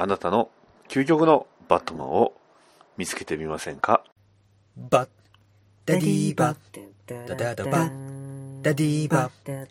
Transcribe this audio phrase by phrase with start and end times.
[0.00, 0.48] あなたの
[0.88, 2.32] 究極のバットマンを
[2.96, 4.02] 見つけてみませんか？
[4.74, 5.08] バッ
[5.84, 6.56] ダディーバッ
[7.06, 9.66] ダダダバッダディーバッダ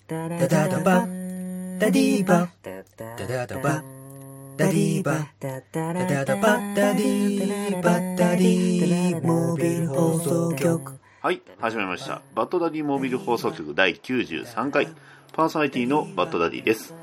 [0.48, 2.84] ダダバッダディーバッダ
[3.26, 12.22] ダダバッダディーバッダダダバッダディーバッダディーモービル放送局はい始まりました。
[12.36, 14.90] バッドダディモービル放送局第93回。
[15.34, 16.94] パーソナリティのバッドダディです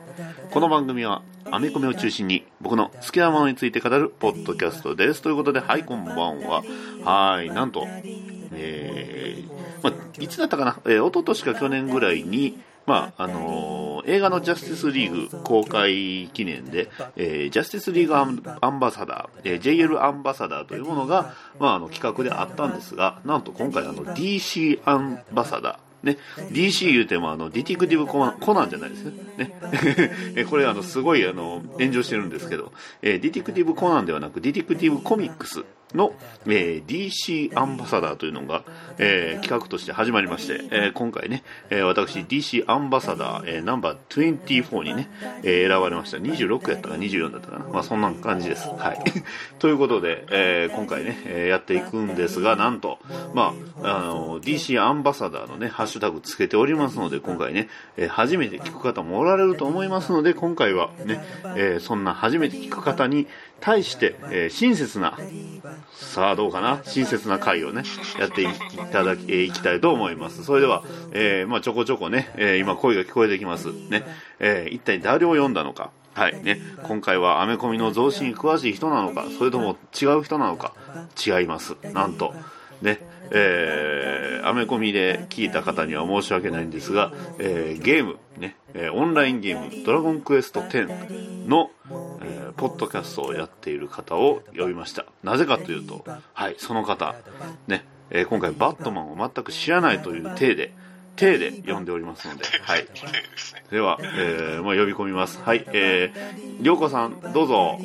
[0.51, 5.23] この番組はアメコミを中心に僕の好きなものについて語るポッドキャストです。
[5.23, 6.62] ということではいこんばんは。
[7.05, 7.87] はいなんと
[8.52, 26.19] えーまあ、いつだったかな、えー、一昨年か去年ぐらいにまああのー映画のジャスティスリーグ公開記念で、えージャスティスリーグアンアンバサダー、えー JL アンバサダーというものが、まあ、あの企画であったんですが、なんと今回あの DC アンバサダー、ね、
[26.52, 29.12] DC 言うてもあのディティクティブコナンコナンじゃないですね。
[30.34, 35.64] ねこれあのすごいあの炎上してるんですけど、えーディティクティブコナンではなくディティクティブコミックス。
[35.96, 36.14] の、
[36.46, 38.64] えー DC アンバサダーというのが、
[38.98, 45.08] えー企画として始まりまして、えー今回ね、えー私 DC アンバサダー、えーナンバー24にね、
[45.42, 46.19] えー選ばれました。
[46.19, 47.64] 26やったか24だったかな。
[47.66, 48.69] まあそんな感じです。
[48.69, 48.98] はい。
[49.58, 52.98] ということで、えー今回ね、えーやっていくんですが、なんと、
[53.34, 61.25] まあ、あの、DC アンバサダーのね、ハッシュタグつけておりますので、今回ね、えー初めて聞く方もおられると思いますので、今回はね、
[61.56, 63.27] えーそんな初めて聞く方に
[63.61, 65.19] 対して、えー親切な、
[65.95, 66.83] さあどうかな？
[66.85, 67.83] 親切な回をね、
[68.19, 68.47] やってい
[68.93, 70.45] ただき、いきたいと思います。
[70.45, 73.73] それでは、えーまあちょこちょこね、えー今声が聞こえてきます。
[73.73, 74.05] ね、
[74.39, 75.91] えー一体誰を読んだのか？
[76.15, 80.73] はいね、今回はアメコミの増進に詳しい人なのか、それとも違う人なのか、
[81.27, 81.77] 違います。
[81.93, 82.33] なんと、
[82.81, 83.01] ね、
[83.33, 91.71] えーアメコミで聞いた方には申し訳ないんですが、えーゲーム、ね、えーオンラインゲーム、ドラゴンクエスト10の、
[92.57, 95.07] ポッドキャストをやっている方を呼びました。
[95.23, 97.15] なぜかというと、はい、その方、
[97.67, 100.73] ね、えー今回バットマンを全く知らないという体で、
[101.16, 102.87] 体で呼んでおりますので、はい。
[103.71, 105.41] では、えーまあ、呼び込みます。
[105.43, 107.78] はい、えー、りょうこさん、どうぞ。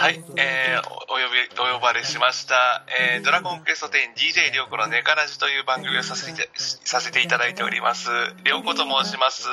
[0.00, 8.08] はい、えー、おお呼び、お呼ばれしました、えー、ドラゴンクエスト 10DJ りょうこのネカラジという番組をさせて、させていただいております。
[8.42, 9.46] りょうこと申します。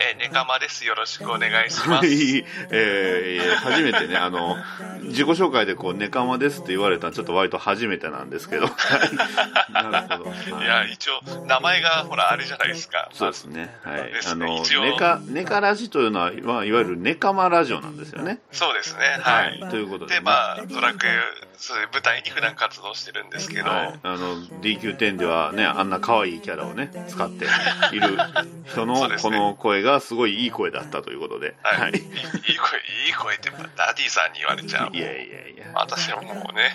[0.00, 0.86] えー、ネカマです。
[0.86, 2.06] よろしくお願いしまはす。
[2.08, 4.56] い、えー、初めてね、あの、
[5.02, 8.68] 自己紹介でこう、ネカマですって言われたちょっと割と初めてなんですけど。
[8.68, 8.72] は
[9.68, 10.30] いなるほど。
[10.30, 13.10] はいいや、一応、名前が、ほら、あれじゃないですか。
[13.12, 13.76] そうですね。
[13.84, 14.10] はい。
[14.10, 18.38] ですあの、ネカ、ネカラジというのは、まあ、いわゆるネカマラジオなんですよね。
[18.52, 19.18] そうですね。
[19.20, 19.60] はい。
[19.68, 21.10] ということで、で、まあ、ドラクエ、
[21.56, 27.44] そういう舞台に普段活動してるんですけど、はい、あの DQ10 ではねあんな可愛いキャラをね使って
[27.94, 28.08] いる
[28.66, 29.16] 人そのね。
[29.20, 31.80] この声がすごいいい声だったということで、はい。
[31.80, 31.92] はい。
[31.92, 34.96] い、いい声、いい声って、ダディさんに言われちゃう。
[34.96, 35.62] いやいやいや。
[35.74, 36.72] 私ももうね、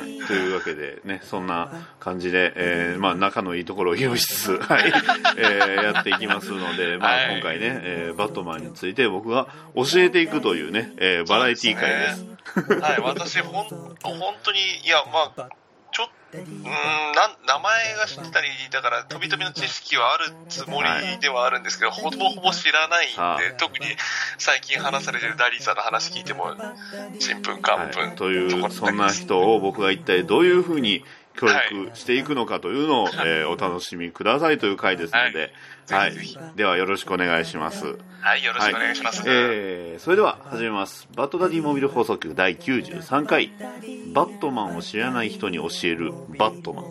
[0.00, 0.26] うん。
[0.26, 1.70] というわけでねそんな
[2.00, 4.92] 感じで、えーまあ、仲のいいところを用意しつつ、 はい。
[5.36, 7.34] えーやっていきますので、まあ、はい。
[7.34, 12.31] 今回ね、えーバットマンについて僕が教えていくというね、えーバラエティー会です。
[12.80, 15.48] はい、私、ほん、本当に、いや、まあ、
[15.92, 16.64] ちょっうーん
[17.46, 20.88] 名前が知ってたり、だから、飛び飛びの知識はあるつもり
[21.20, 23.84] ではあるんですけど、ほぼほぼ知らないんはで、特に
[24.38, 26.54] 最近話されてるダリーさんの話聞いても、
[27.18, 31.04] ちんぷんかんぷん、はい、というそんな人を僕が一体どういうふうに
[31.36, 35.46] 教育していくのかというのを、えーお楽しみくださいという回ですので、は
[35.90, 36.12] はい
[36.56, 37.96] ではよろしくお願いします。
[38.20, 39.22] はい、よろしくお願いします。
[39.26, 41.08] えーそれでは始めます。
[41.14, 43.52] バッドダディモビル放送局第93回、
[44.12, 46.84] バットマンを知らない人に教えるバットマン。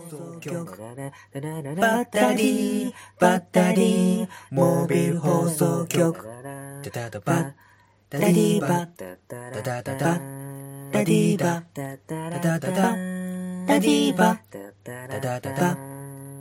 [1.75, 6.28] バッタリーバッタリーモービル放送局
[6.84, 7.52] ダダダバッ
[8.09, 10.19] ダディバッダダダダダ
[11.03, 14.40] ディバッダダダダダディバッ
[14.84, 15.91] ダダダダ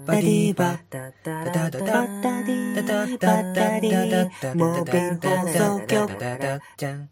[0.06, 7.11] バディバッダダダダダダディダダダダダモービル放送局じゃん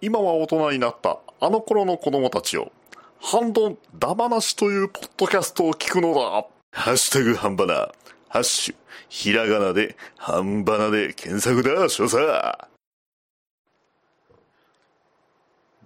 [0.00, 2.70] 今は大人になったあの頃の子供たちを、
[3.20, 6.46] 半ドンダマなしというポッドキャストを聞くのだ。
[6.72, 7.74] ハッシュタグハンバナ、
[8.28, 8.74] ハッシュ、
[9.08, 12.22] ひらがなで、ハンバナで検索だ、所作。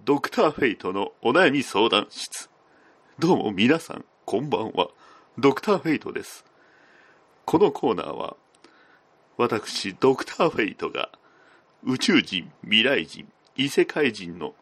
[0.03, 2.49] ドクターフェイトのお悩み相談室。
[3.19, 4.89] どうも皆さん、こんばんは。
[5.39, 6.45] ドクターフェイトです。
[7.45, 8.37] このコーナーは、
[9.37, 11.09] 私、ドクターフェイトが、
[11.83, 14.53] 宇宙人、未来人、異世界人の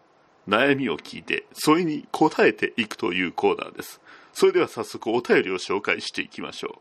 [0.47, 3.99] 悩みを聞いて、それに答えていくというコーナーです。
[4.31, 6.79] それでは早速お便りを紹介していきましょ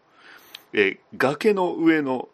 [0.74, 0.78] う。
[0.78, 2.28] え崖の上の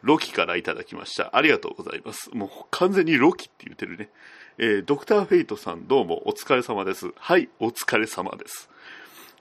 [0.00, 1.36] ロキからいただきました。
[1.36, 2.30] ありがとうございます。
[2.32, 4.08] もう完全にロキって言ってるね。
[4.56, 7.10] えードクターフェイトさんどうもお疲れ様です。
[7.16, 8.70] はい、お疲れ様です。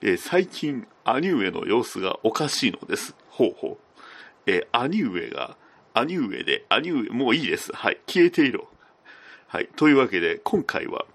[0.02, 3.16] えー最近、兄上の様子がおかしいのです。
[3.30, 3.78] ほうほう。
[4.48, 5.56] えー兄上が、
[5.94, 7.72] 兄上で、兄上、もういいです。
[7.74, 8.68] はい、消えていろ。
[9.46, 11.06] はい、というわけで、今回は、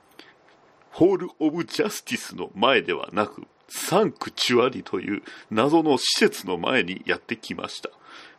[0.93, 7.91] ホール・オブ・ジャスティスの前ではなく、サンクチュアリという謎の施設の前にやってきました。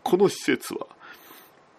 [0.04, 0.88] この施設は、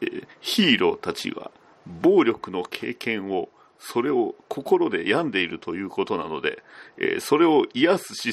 [0.03, 1.51] えーヒーローたちが
[1.87, 3.49] 暴力の経験を、
[3.81, 6.63] それを心で病んでいるということなので、
[6.99, 8.33] えーそれを癒す施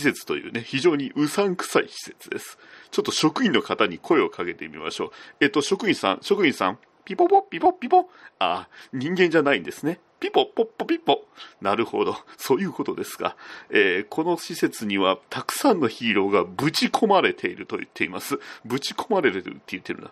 [0.00, 2.58] 設というね、非常にうさんくさい施設です。
[2.90, 5.10] ちょっと職員の方に声をかけてみましょう。
[5.40, 8.08] えっと、職員さん、職員さん、ピポポピポピポ。
[8.38, 10.00] あ、人間じゃないんですね。
[10.20, 11.24] ピポポポピポ。
[11.60, 12.16] なるほど。
[12.36, 13.36] そういうことですか。
[13.70, 18.38] えーこの施設にはたくさんのヒーローがぶち込まれていると言っています。
[18.64, 20.10] ぶち込まれてるって言ってるな。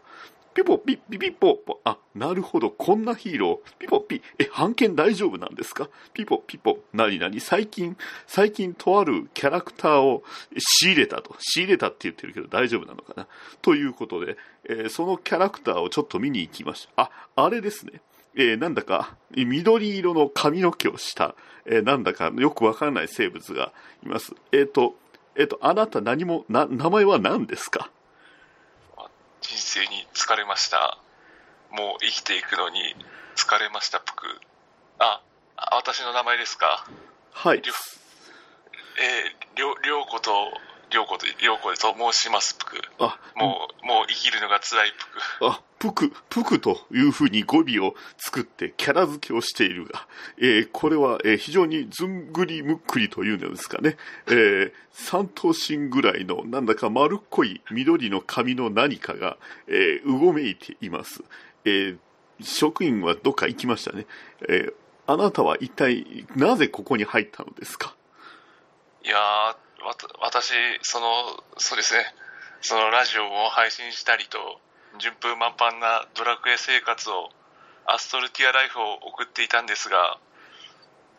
[0.55, 1.81] ピポピピピポポ。
[1.85, 2.71] あ、なるほど。
[2.71, 3.77] こんなヒーロー。
[3.79, 4.21] ピポピ。
[4.39, 5.89] え、判件大丈夫なんですか？
[6.13, 6.79] ピポピポ。
[6.93, 7.97] なになに最近、
[8.27, 10.23] 最近とあるキャラクターを
[10.59, 11.35] 仕入れたと。
[11.39, 13.27] 仕入れたって言ってるけど大丈夫なのかな？
[13.63, 14.37] ということで、
[14.69, 17.05] えーそのキャラクターをちょっと見に行きました。
[17.05, 18.01] あ、あれですね。
[18.35, 21.35] えーなんだか、緑色の髪の毛をした、
[21.65, 23.73] えーなんだかよくわからない生物が
[24.05, 24.35] います。
[24.53, 24.97] えっ、と、
[25.35, 27.91] えっ、と、あなた何も、な、名前は何ですか？
[29.43, 30.99] 人生に疲れました。
[31.71, 32.95] もう生きていくのに
[33.37, 34.41] 疲れました、ぷく。
[34.99, 35.21] あ、
[35.57, 36.87] あ私の名前ですか？
[37.33, 37.61] はい。
[37.63, 37.75] りょ
[38.99, 40.31] えー、りょ、りょうこと、
[40.91, 42.83] りょうこと、りょうこと申します、ぷく。
[42.99, 45.47] あ、もう、もう生きるのが辛い、ぷく。
[45.49, 50.07] あ、ぷく、ぷくというふうに語尾を作ってキャラ付けをしているが、
[50.39, 53.97] えーこれは、えー非常にずんぐりむっくりというのですかね。
[54.29, 61.25] えー三頭身ぐらいのなんだか丸っこい緑の髪の何かが、えーうごめいています。
[61.65, 61.99] えー
[62.41, 64.07] 職員はどっか行きましたね。
[64.49, 64.75] えー
[65.09, 67.97] あなたは一体なぜここに入ったのですか？
[69.05, 70.53] いやー、わ私、
[70.83, 71.07] その、
[71.59, 72.15] そうですね、
[72.61, 74.61] そのラジオを配信したりと、
[74.99, 77.31] 順風満帆なドラクエ生活を、
[77.87, 80.19] アストルティアライフを送っていたんですが、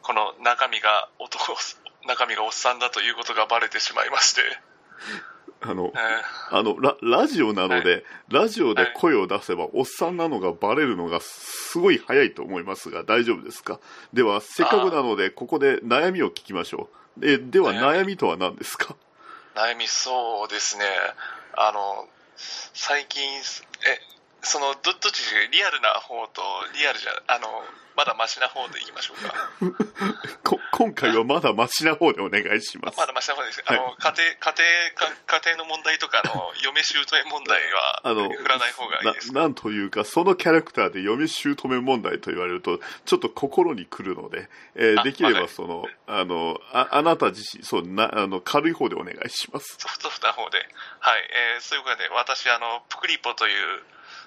[0.02, 1.56] この中身が男、
[2.08, 4.42] 中身がおっさんだということがバレてしまいまして、
[5.66, 8.02] あのえ、ーあのララジオなので、は
[8.42, 13.80] ラジオで声を出せば、おっさんなのがバレるのがすごい早いと思いますが、大丈夫ですか？
[14.12, 17.26] では、せっかくなので、ここで悩みを聞きましょう。
[17.26, 18.96] えでは、悩み悩みとは何ですか？
[19.56, 20.86] 悩みそうですね、
[21.56, 22.10] あの、
[22.74, 23.40] 最近、
[23.86, 24.00] え、
[24.44, 26.42] その、ど、どっちリアルな方と、
[26.76, 27.48] リアルじゃ、あの、
[27.96, 29.34] まだマシな方でいきましょうか。
[30.44, 32.98] こ今回はまだマシな方でお願いします。
[32.98, 33.64] まだマシな方です。
[33.66, 34.56] あの、家庭、家
[34.98, 39.32] 庭、か家庭の問題とか、あの、嫁姑問題は、あの振らない方がいいです。
[39.34, 49.78] ななんというか、そのキャラクターで嫁姑問題と言われると、ちょっと心にくるので、えーあできれはいばその、あの、ああなた自身、そうな、あの、軽い方でお願いします。
[49.80, 50.58] ソフトフな方で。
[51.00, 51.30] はい。
[51.56, 53.84] えーそういうことで、私、あの、プクリポという、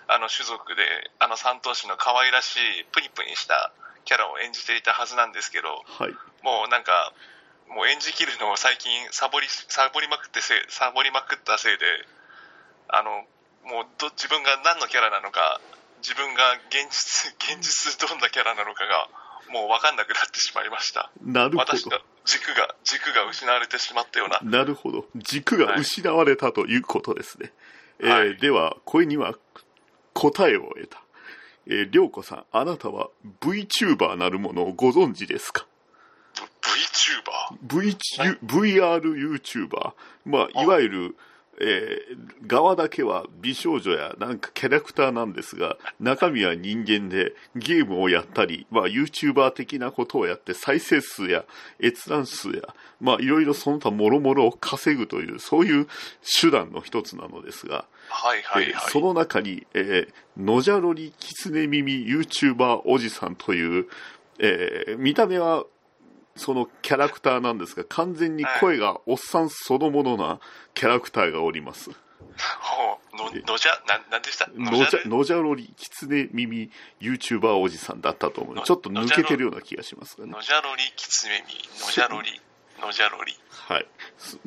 [0.09, 0.83] あの、種族で、
[1.19, 3.73] あの、三頭身の可愛らしい、プニプニした
[4.05, 6.15] キャラを演じていたはずなんですけど、はい。
[6.43, 7.13] もうなんか、
[7.69, 11.85] もう演じきるのを最近サボり、サボりまくってせい、サボりまくったせいで、
[12.89, 13.27] あの、
[13.67, 15.61] もうど、自分が何のキャラなのか、
[15.99, 19.09] 自分が現実、 現実どんなキャラなのかが、
[19.51, 21.11] もう分かんなくなってしまいました。
[21.21, 22.01] なるほど私の。
[22.25, 24.41] 軸が、軸が失われてしまったような。
[24.43, 25.07] なるほど。
[25.17, 27.53] 軸が失われたということですね。
[27.99, 29.35] えーはいでは、これには
[30.17, 31.03] 答えを得た。
[31.67, 35.67] えー、りょうこさん、あなたは VTuber なるものをご存知ですか
[37.63, 37.81] ？VTuber?
[37.81, 37.97] v
[38.45, 39.93] ?VRYouTuber。
[40.25, 41.17] まあ、いわゆる、
[41.61, 51.45] えー側だけは美少女やなんかキャラクターなんですが、 中身は人間でゲームをやったり、まあ、YouTuber 的なことをやって再生数や
[51.83, 55.89] 閲覧数や、まあ、いろいろその他もろもろを稼ぐという、そういう
[56.41, 58.73] 手段の一つなのですが、はいはいはい。
[58.73, 63.89] えーその中に、えー、のじゃろりきつね耳 YouTuber おじさんという、
[64.39, 65.65] えー見た目は
[66.37, 70.41] そのキャラクターなんですが、完全に声がおっさんそのものな
[70.75, 71.91] キャラクターがおります。
[72.61, 74.49] ほう、の、のじゃ、なん、なんでした？
[74.55, 78.55] のじゃるのじゃろりきつね耳 YouTuber おじさんだったと思う。
[78.55, 80.33] のちょっと抜けてるような気がしますがね。
[80.33, 82.41] のじゃろり、きつめみ、のじゃろり、
[82.81, 83.39] のじゃろり。
[83.51, 83.87] はい。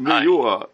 [0.03, 0.69] はい要は、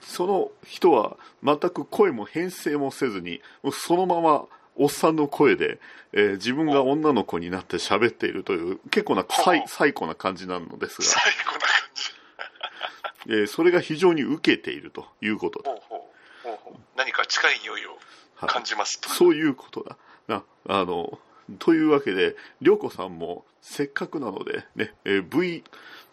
[0.00, 3.40] その人は全く声も編成もせずに、
[3.72, 4.46] そのまま
[4.80, 5.78] おっさんの声で、
[6.14, 13.32] えー自分が女の子になって喋っているという、結構なサイサイコな感じなのですが、最後な感じ。
[13.40, 16.00] えーそれが非常に受けているということでほうほう。
[16.42, 16.80] ほうほう。
[16.96, 17.98] 何か近い匂いを。
[18.46, 18.98] 感じます。
[19.06, 19.98] そういうことだ。
[20.26, 21.18] な、あの、
[21.58, 25.62] というわけで、りょうこさんもせっかくなので、ね、えー V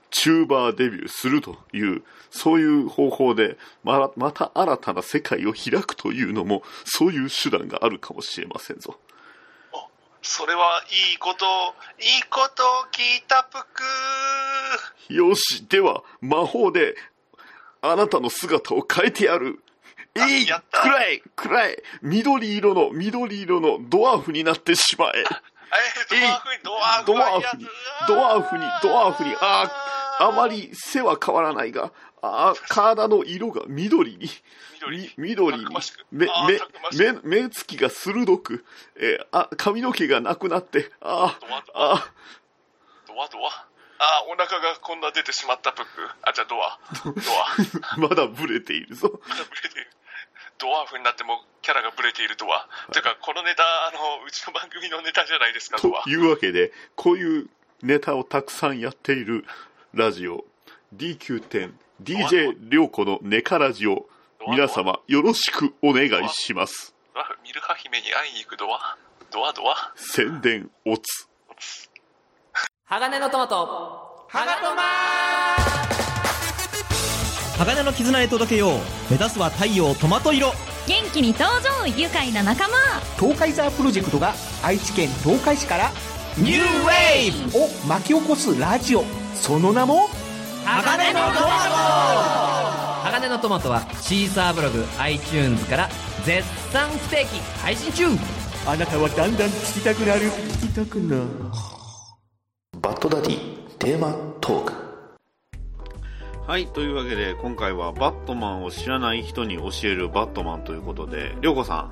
[0.10, 8.98] チューバーデビューするという、そういう方法で、まらまた新たな世界を開くというのも、そういう手段があるかもしれませんぞ。
[10.22, 11.46] それはいいこと、
[12.00, 13.60] いいことを聞いたぷ
[15.08, 16.96] くよし、では、魔法で、
[17.82, 19.64] あなたの姿を変えてやる。
[20.16, 25.24] えいやったくらえくらえ緑色の、緑色のドワーフになってしまえ。
[26.12, 27.68] えー、ドワーフに、ドワーフに、
[28.08, 34.30] ドワーフに、ドワーフに、ああ、あまり背は変わらないが、ああ、体の色が緑に、
[35.18, 35.58] 緑。
[35.58, 35.66] に
[36.12, 37.24] 目、目、く。
[37.24, 41.38] 目、目つきが鋭く、えーあ、髪の毛がなくなって、あ
[41.74, 42.12] あ、
[43.08, 43.68] ドワドワ
[44.00, 45.88] あーお腹がこんな出てしまったぷく
[46.22, 46.80] あじゃあドア。
[47.04, 47.94] ドア。
[47.94, 49.20] あ、 まだブレているぞ。
[49.28, 49.90] まだブレている。
[50.60, 52.68] ドワーフになってもキャラがブレているとは。
[52.94, 56.04] てか、このネタ、あの、うちの番組のネタじゃないですか、とドワ。
[56.06, 57.50] いうわけで、こういう
[57.82, 59.46] ネタをたくさんやっている
[59.94, 60.46] ラジオ、
[60.96, 64.06] DQ10、DJ りょうこのネカラジオ、
[64.48, 66.94] 皆様よろしくお願いします。
[67.14, 68.98] ドワミルハ姫に会いに行くドア。
[69.32, 69.94] ドアドア。
[69.96, 71.30] 宣伝オツ。
[72.86, 73.56] 鋼のトマト
[74.30, 74.84] ハガトマ
[77.58, 78.72] 鋼の絆へ届けよう
[79.10, 80.52] 目指すは太陽トマト色
[80.88, 82.76] 元気に登場愉快な仲間
[83.20, 85.92] 東海ザープロジェクトが愛知県東海市から
[86.38, 89.04] ニューウェーブを巻き起こすラジオ
[89.40, 90.10] その名も？
[90.66, 93.18] 鋼のトマト。
[93.18, 95.90] 鋼のトマトはシーサーブログ iTunes から
[96.26, 98.06] 絶賛不定期配信中。
[98.66, 100.22] あなたはだんだん聞きたくなる。
[100.24, 101.16] 聞きたくな。
[101.16, 101.24] る
[102.82, 104.74] バッドダディテーマトーク。
[106.46, 111.92] はい、というわけで今回はバットマンを知らない人に教えるバットマンということで、りょうこさ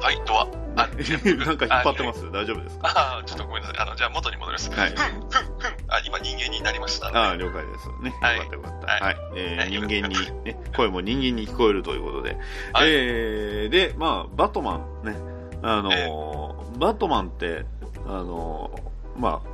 [0.00, 0.46] はい、ドア。
[0.76, 0.90] あ、ん、
[1.38, 2.30] なんか引っ張ってます？
[2.30, 3.18] 大丈夫ですか？
[3.18, 3.78] あ、ちょっとごめんなさい。
[3.80, 4.70] あの、じゃあ元に戻ります。
[4.70, 5.40] はいふん、ふん、ふん。
[5.88, 7.18] あ、今人間になりました、ね。
[7.18, 7.88] ああ、了解です。
[8.02, 8.14] ね。
[8.20, 8.86] はいよかったよかった。
[8.86, 9.16] はいはい。
[9.36, 12.36] え人間に、ね、声も人間に聞こえるということで。
[12.72, 15.16] はいえー、で、まあ、バットマンね。
[15.62, 17.64] あのーバットマンって、
[18.06, 19.48] あのーまあ、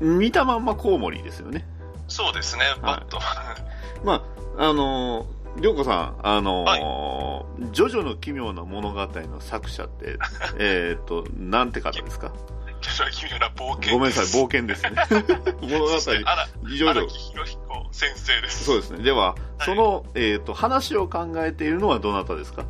[0.00, 1.66] 見たまんまコウモリですよね。
[2.06, 4.04] そうですね、バットマン。
[4.04, 4.24] ま
[4.58, 5.26] あ、あのー、
[5.60, 10.16] りょうこさん、あのージョジョの奇妙な物語の作者って、
[10.58, 12.30] えっと、なんて方ですか？
[12.80, 13.92] ちょっと奇妙な冒険。
[13.92, 14.90] ごめんなさい、冒険ですね。
[15.60, 18.64] 物語、そうですねあら、いろいろ荒木博彦先生です。
[18.64, 19.02] そうですね。
[19.02, 22.64] では、その、えっ、と、話を考えているのはどなたですか？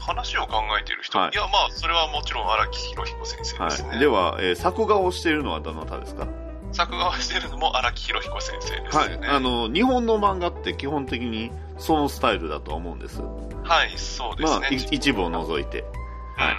[0.00, 3.88] 話を考えている人、はいい、や、まあ、それはもちろん荒木博彦先生ですね。
[3.90, 3.98] はい。
[3.98, 6.26] では、えー作画をしているのはどなたですか？
[6.74, 9.18] 作画をしているのも荒木博彦先生ですはね。
[9.22, 9.28] い。
[9.28, 13.20] あの、日本の漫画って基本的にそのスタイルだとは思うんです。
[13.62, 14.60] はい、そうですね。
[14.60, 15.80] まあ、い一部を除いて。
[15.80, 16.56] うんはい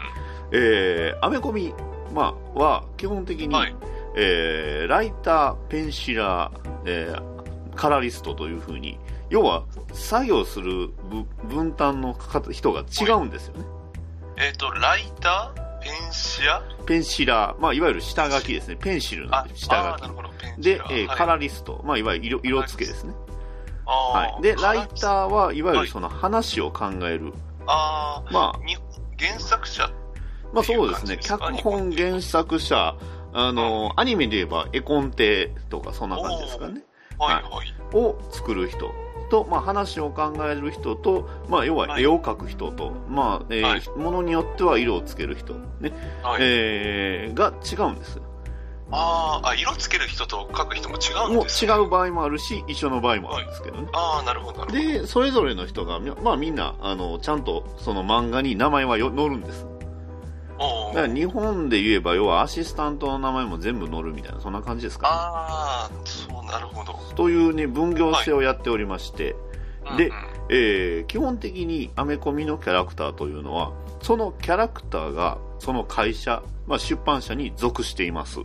[0.52, 1.74] えー、アメコミ、
[2.14, 3.76] まあ、は基本的に、はい
[4.16, 7.36] えーライター、ペンシラー、えー
[7.76, 8.98] カラリストというふうに、
[9.30, 13.66] 要は作業するぶ分担のかか人が違うんですよね。
[14.38, 15.65] えっ、と、ライター？
[15.86, 18.76] ペンシアペンシラー、まあ、いわゆる下書きですね。
[18.76, 20.04] ペンシルなんあで、下書
[20.58, 20.62] き。
[20.62, 23.14] でえーカラリスト、まあ、いわゆる色色付けですね。
[23.86, 24.42] はい。
[24.42, 25.86] で、ライターはいわゆはい。
[25.86, 27.34] るその話を考える。
[27.68, 28.34] あー。
[28.34, 28.76] まあ、に
[29.20, 29.92] 原作者？
[30.54, 31.18] まあそうですね。
[31.22, 32.96] 脚本原作者、
[33.34, 36.82] あの、アニメで言えば絵コンテとかそんな感じですかね。
[37.20, 37.34] はい。
[37.36, 37.74] はい。
[37.94, 38.92] を作る人
[39.30, 45.92] と、まあ話を考える人と、まあ要は絵を描く人と、まあ、えーはいものによっては色をつける人、ね、
[46.24, 48.20] はいえーが違うんです。
[48.92, 53.88] あーあ、色つける人と描く人も違うんもうです、違う場合もあるし、一緒の場合もあるんですけどね。
[53.94, 55.00] ああ、なるほど、なるほど。
[55.02, 59.66] で、それぞれの人が、みまあみんな、あの、ちゃんとその漫画に名前はよ載るんです。
[60.58, 66.94] だから日本で言えば、要はアシスタントの名前も全部載るみたいな、そんな感じですか、ああ、そう、なるほど。
[66.94, 67.00] ね。
[67.16, 69.36] というね、分業制をやっておりまして、
[69.98, 78.40] でうんうんえー基本的にアメコミのキャラクターというのは、そのキャラクターが、その会社、まあ出版社に属しています。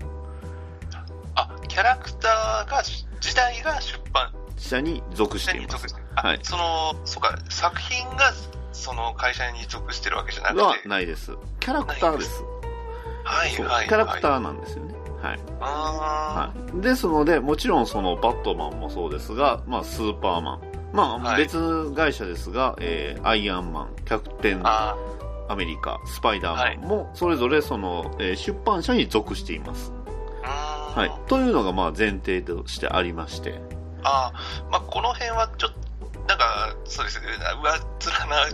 [1.34, 2.82] あ、キャラクターが、
[3.20, 5.94] 時代が出版社に属し社ています。
[6.14, 8.32] はいその、そうか、作品が、
[8.72, 10.62] その会社に属してるわけじゃなくて。
[10.62, 11.36] はないです。
[11.60, 12.42] キャラクターです。
[13.24, 13.88] はいそうはい。
[13.88, 14.36] キャラクター。
[14.36, 14.94] ーなんですよね。
[15.22, 15.38] はい。
[15.60, 20.60] あはい、ですので、もちろんそのバットマンもそうですが、まあ、スーパーマン、
[20.92, 24.96] まあ、はい別会社ですが、えーアイアンマン、キャプテンア
[25.56, 29.92] メリカ、スパイダーマンも、それぞれその、えー出版社に属しています。
[30.42, 31.28] はい。
[31.28, 33.60] というのがまあ前提としてありまして、
[34.02, 35.89] あーまあ、この辺はちょっと、
[36.30, 37.26] なんか、そうですね、
[37.60, 37.82] 上っ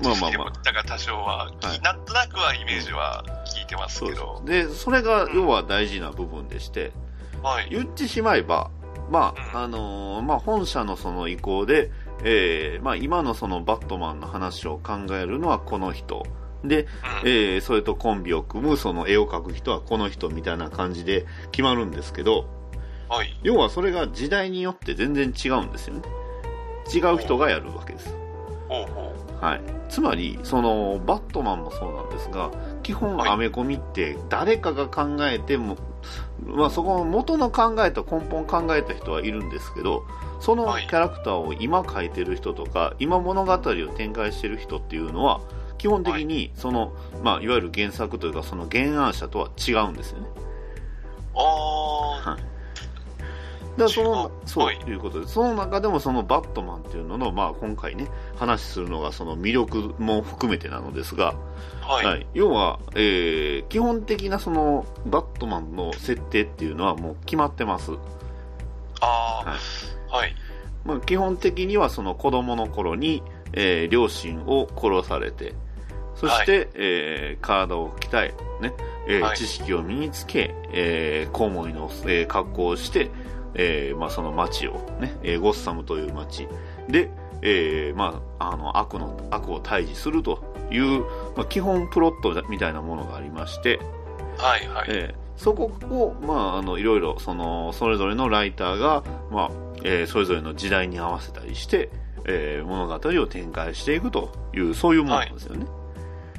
[0.01, 3.23] 面な知識もだから多少は、はいなんとなくはイメージは
[3.55, 4.51] 聞いてますけどす。。
[4.51, 6.93] で、それが要は大事な部分でして、
[7.43, 7.69] はい。
[7.71, 8.71] 言ってしまえば、
[9.11, 11.91] まあ、うんあのーまあ、本社のその意向で、
[12.25, 16.25] えーまあ、今のそのバットマンの話を考えるのはこの人。
[16.65, 16.85] で、
[17.25, 22.49] うんえーそれとコンビを組むその絵を描く人はこの人みたいな感じで決まるんですけど、
[23.11, 23.39] はい。
[23.43, 26.03] 要はそれが時代によって全然違うんですよね。
[26.95, 28.15] 違う人がやるわけです。
[29.41, 29.61] はい。
[29.89, 32.51] つまり、その、バットマンもそうなんですが、
[32.83, 35.77] 基本はいアメコミって誰かが考えても、
[36.45, 40.05] まあそこの元の考えた根本考えた人はいるんですけど、
[40.41, 43.59] そのはいキャラクターを今描いてる人とか、今物語を
[43.97, 45.41] 展開してる人っていうのは、
[45.79, 50.29] 基本的にその、まあいわゆる原作というかその原案者とは違うんですよね。
[50.37, 51.39] う。
[51.39, 52.31] あー。
[52.31, 52.56] はい。
[53.77, 61.35] だそのそうはいいうことで、その中でもそのバットマンっていうのの、まあ今回ね、話するのがその魅力も含めてなのですが、
[61.83, 62.07] はい。
[62.07, 67.93] はい、要は、えー基本的なそのバットマンの設定っていうのはもう決まってます。
[69.01, 70.17] あはいー。
[70.17, 70.35] はい。
[70.85, 75.55] まあ、基本的にはその子供の頃に、えー両親を殺されて、
[76.15, 78.73] そして、えー体を鍛え、ね
[79.09, 83.11] えーはい知識を身につけ、えーコウモリの、えー格好をして、
[83.57, 86.47] えーまあ、その街を、ねえーゴッサムという街
[86.89, 87.11] で、
[87.43, 91.03] えーまあ、あの悪の悪を退治するという、
[91.37, 93.81] まあ、基本プロットみたいなものがありまして、
[94.39, 94.69] はい。
[94.69, 94.87] はい。
[94.89, 99.51] えーそこを、まあ、あのいろいろそのそれぞれのライターが、まあ
[99.85, 101.91] えーそれぞれの時代に合わせたりして、
[102.25, 105.67] えー物語を展開していくというそういうものなんですよね。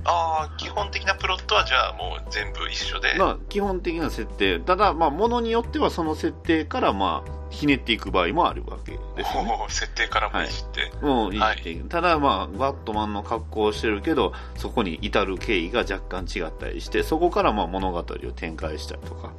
[0.09, 3.15] ああ、基本的なプロットはじゃあもう全部一緒で。
[3.17, 9.65] まあ、基本的な設定ただ、まあ、ものによってはその設定から、まあ、ひねっていく場合もあるわけですよね。
[9.69, 11.05] 設定からもいじって。
[11.05, 19.33] もういじっていくただ、まあ、バットマンの格好をしてるけどそこに至る経緯が若干違ったりしてそこからまあ物語を展開したりとか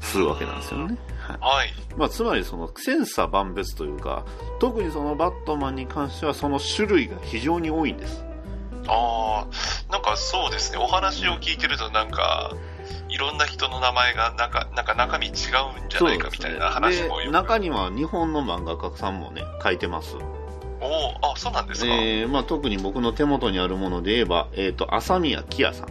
[0.00, 0.98] するわけなんですよね。
[1.20, 1.72] はいはい。
[1.96, 4.26] まあ、つまりその千差万別というか
[4.58, 8.24] 特にそのバットマンに関してはその種類が非常に多いんです
[8.88, 10.78] ああ、なんかそうですね。
[10.78, 12.52] お話を聞いてるとなんか、
[13.08, 15.34] いろんな人の名前がなんか、なんか中身違うん
[15.88, 17.34] じゃないかみたいな話もでよく。
[17.34, 20.16] 中には日本の漫画家さんもね書いてます、
[20.80, 20.86] お
[21.28, 21.86] お、あ、そうなんですか。
[21.88, 25.88] えーまあ、特に僕の手元にあるもので言えば、えー、と朝宮キヤさん、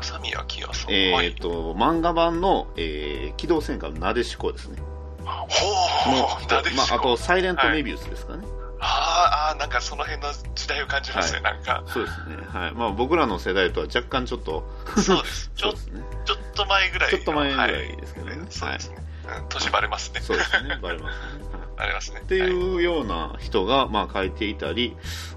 [0.00, 0.92] 浅宮明さん。
[0.92, 1.34] えーはい。
[1.34, 4.82] と漫画版の、えー機動戦艦なでしこですね
[5.24, 6.82] ほのう、なでしこ。
[6.88, 11.84] まあ、あとサイレントメビウスですかね、あーあー、なんかその辺の時代を感じますね、はなんか。
[11.86, 15.50] そうですね、はいまあ、僕らの世代とは若干ちょっとそうです。
[15.56, 17.18] ちょすねちょっと前ぐらいの。
[17.18, 18.96] ちょっと前ぐらいはですけどねそうですね。
[18.98, 19.04] うん
[19.48, 20.20] 年バレますね。
[20.20, 22.20] そうですね バレますねバレますね。
[22.20, 24.96] っていうような人が、まあ、書いていたり、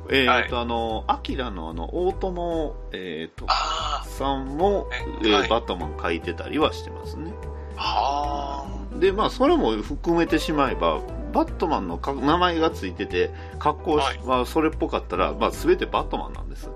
[0.10, 7.34] えーと、はあの、アキラのあの、大友、えーと、あさんも、ええーはいバットマン書いてたりはしてますね。
[7.78, 11.00] あ、はで、まあ、それも含めてしまえば、
[11.34, 16.70] バットマンのか名前がついてて、格好はそれっぽかったら、まあ、すべてバットマンなんです。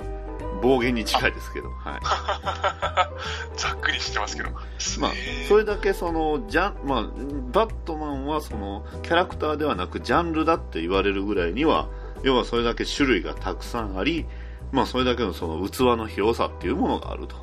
[0.62, 2.00] 暴言に近いですけど、はい。
[2.04, 3.10] あ。
[3.58, 4.52] ざっくりしてますけど。
[4.52, 5.12] まあ
[5.48, 7.04] それだけその、ジャン、まあ、
[7.52, 11.88] バットマンはその、キャラクターではなく、ジャンルだって言われるぐらいには、
[12.24, 14.28] 要はそれだけ種類がたくさんあり、
[14.72, 17.36] まあ、それだけのその器の広さっていうものがあると。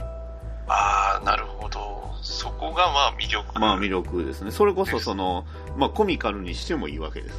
[0.68, 1.97] ああ、なるほど。
[2.38, 3.58] そこがまあ魅力。
[3.58, 4.52] まあ、魅力ですね。
[4.52, 5.44] それこそその、
[5.76, 7.36] まあ、コミカルにしてもいいわけです。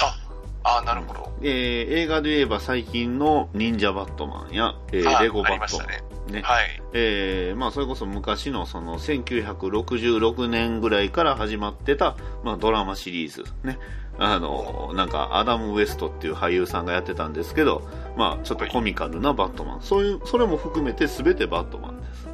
[0.00, 1.32] あ、あーなるほど。
[1.42, 6.04] えー映画で言えば最近の忍者バットマンや、えーあレゴバットマしたね。
[6.28, 6.80] ン、ねはい。
[6.92, 13.80] えーまあ、それこそ昔のその1966年ぐらいから始まってた、まあ、ドラマシリーズ、ね、
[14.16, 17.82] あのなんかアダム・ウエストっていう俳優さんがやってたんですけど、
[18.16, 22.28] まあ、ちょっとコミカルなバットマン、そういうそれも含めて全てバットマンです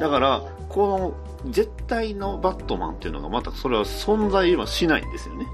[0.00, 5.46] だからこの絶対のバットマンっていうのがまたそれは存在はしないんですよね。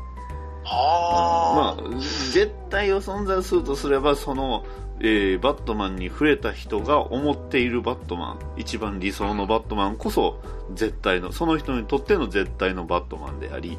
[0.64, 4.64] はまあ、絶対を存在するとすればその、
[5.00, 10.40] えーバットマンに触れた人が思っているバットマン一番理想のバットマンこそ
[10.72, 13.78] 絶対のその人にとっての絶対のバットマンであり、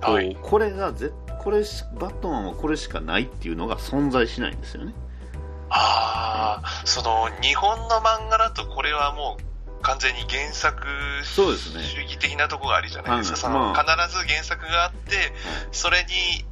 [0.00, 0.36] はい。
[0.40, 4.94] これがぜこれしバットマンはこれしかないっていうのが存在しないんですよね。
[5.70, 9.51] ああ、その日本の漫画だとこれはもう
[9.82, 10.86] 完全に原作
[11.24, 13.36] そうですね主義的なところがあるじゃないですか。
[13.36, 15.32] そ必ず原作があって、
[15.72, 16.44] それに、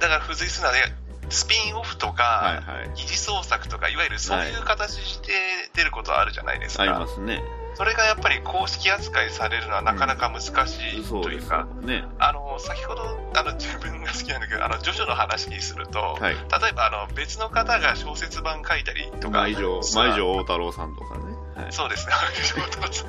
[0.00, 0.94] だから付随するのはね、
[1.30, 5.32] スピンオフとはいか、はい疑似創作とか、いわゆるそういう形して
[5.74, 6.82] 出ることはあるじゃないですか。
[6.82, 7.42] ありますね
[7.74, 12.04] それがやっぱり公式扱いされるのはなかなか難しいというか、ね。
[12.20, 13.02] あの、先ほど、
[13.34, 16.34] あの、自分が好きなんだけど、あの、ジョジョの話にすると、はい。
[16.34, 21.33] 例えば、あの、別の方が小説版書いたりとか、舞城、太郎さんとかね。
[21.54, 21.72] はい。
[21.72, 22.12] そうですね。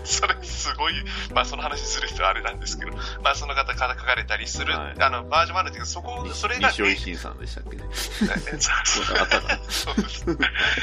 [0.03, 0.93] それすごい、
[1.33, 2.91] まあその話する人はあれなんですけど、
[3.23, 7.83] まあその方から書かれたりする、はいあの、バージョンもあるんですけど、そこ、それが、西尾維新さんでしたっけね。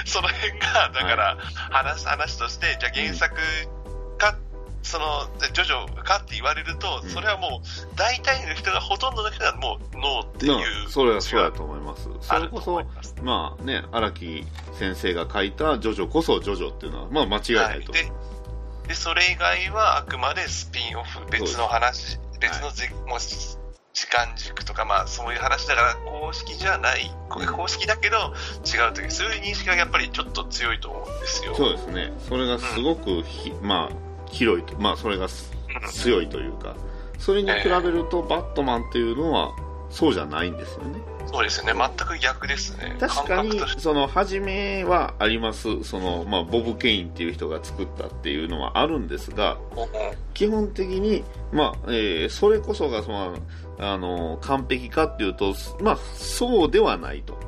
[0.04, 1.38] その辺が、だから、
[1.70, 3.40] 話、話として、じゃあ原作か、
[4.82, 10.90] その、ジョジョかって言われると、うんそれはもう、大体の人が、ほとんどの人がもう、ノーってないう。
[10.90, 12.08] それはそうだと思います。
[12.20, 12.82] それこそ
[13.22, 14.44] まあね、荒木
[14.78, 18.12] 先生が書いたジョジョこそジョジョっていうのは、まあ間違いないと思い。
[18.88, 23.18] で、それ以外はあくまでスピンオフ、別の話、別のぜ、もう
[23.94, 31.54] 時間軸とか、まあそういう話だから公式じゃない、公式だけど違うという、そういう認識がやっぱりちょっと強いと思うんですよ。
[31.54, 32.12] そうですね。
[32.28, 35.52] それがすごくひ、まあ、広いと、まあそれがす
[35.92, 36.74] 強いというか、
[37.18, 39.52] それに比べるとバットマンっていうのは
[39.90, 41.00] そうじゃないんですよね。
[41.26, 42.96] そうですね、全く逆ですね。
[42.98, 45.84] 確かにその、初めはあります。
[45.84, 49.56] その、まあ、ボブ・ケインっていう人が作ったっていうのはあるんですが、
[50.34, 53.36] 基本的に、まあ、えーそれこそが、その、
[53.78, 57.38] あの、完璧かっていうと、まあ、そうではないと。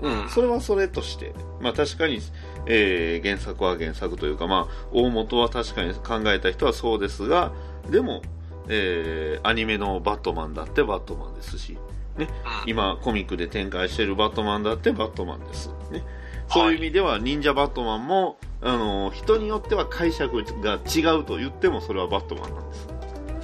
[0.00, 2.20] うん、それはそれとして、まあ確かに、
[2.66, 7.52] えー原作は原作というか、まあ、大元は確かに考えた人はそうですが、
[7.90, 8.22] でも、
[8.68, 11.76] えーアニメのバットマンだってバットマンですし、
[12.16, 12.28] ね、
[12.66, 15.70] 今コミックで展開しているバットマンだってバットマンです。
[15.90, 16.04] ね、
[16.48, 22.88] そういう意味では忍者バットマンも、あの人によっては解釈が違うと言ってもそれはバットマンなんです。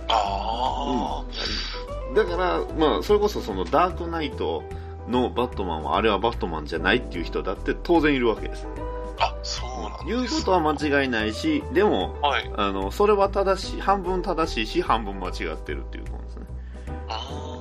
[0.09, 1.25] あ
[2.15, 4.63] だから、まあ、それこそそのダークナイト
[5.09, 8.67] のバットマンはあれはバットマンじゃないっていう人だって当然いるわけです。
[9.19, 12.51] あ、あ、そうなん言うことは間違いないし、でも、はい。
[12.57, 16.47] あの、それは正しい、半分正しいし、半分間違ってるっていうことですね。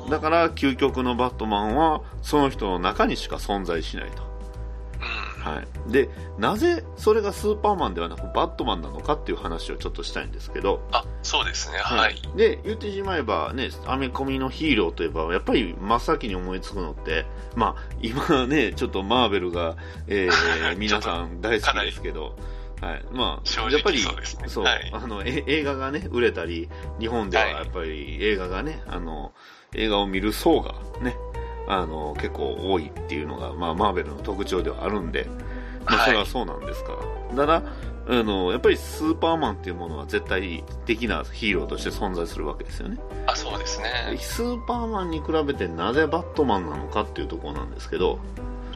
[0.09, 4.26] だから、究極のバットマンは、その人の中にしか存在しないと。
[5.47, 5.55] うん。
[5.55, 5.91] はい。
[5.91, 12.15] で、なぜそれがスーパーマンではなくバットマンなのかっていう話をちょっとしたいんですけど、あ、そうですね、はい。
[12.35, 19.75] で、言ってしまえばね、アメコミのヒーローといえば、やっぱり真っ先に思いつくのって、まあ、今ね、ちょっとマーベルが、
[20.07, 22.35] えー 皆さん大好きですけど、
[22.81, 23.03] はい。
[23.11, 23.99] まあ、やっぱり、
[24.47, 29.33] そうねはいあの、え映画がね、売れたり、日本でははいやっぱり映画がね、あの、
[29.73, 31.15] 映画を見る層がね、
[31.67, 35.29] あの、結構多いっていうのが、まあ、マーベルの特徴ではあるんで、
[35.85, 36.93] まあ、はいそれはそうなんですか
[37.31, 37.45] ら。
[37.45, 37.63] ただ、
[38.09, 42.97] あの、やっぱりスーパーマンっていうものは絶対的なヒーローとして存在するわけですよね。
[43.25, 44.17] あ、そうですね。
[44.17, 48.19] スーパーマンに比べてなぜバットマンなのかっていうところなんですけど、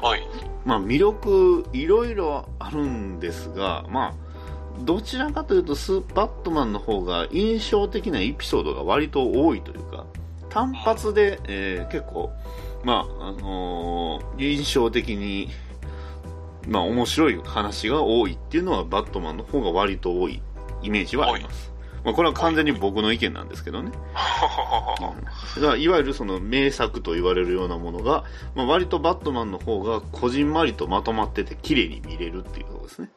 [0.02, 0.28] はい。
[0.66, 4.14] まあ魅力いろいろあるんですが、まあ、
[4.82, 10.06] どちらかというとスーバットマンの方が印象的なエピソードが割と多いというか、
[10.50, 12.32] 単発で、えー結構、
[12.84, 15.50] まあ、あのー印象的に、
[16.68, 20.42] まあ面白い話が多いっていうのはバットマンの方が割と多い
[20.82, 21.72] イメージはあります。
[22.04, 23.92] まあこれは完全に僕の意見なんですけどね。
[25.56, 28.24] だからいわゆるその名作と言われるようなものが、
[28.56, 33.12] まあ、割とバットマンの方がこじんまりとまとまってて綺麗に見れるっていうところですね。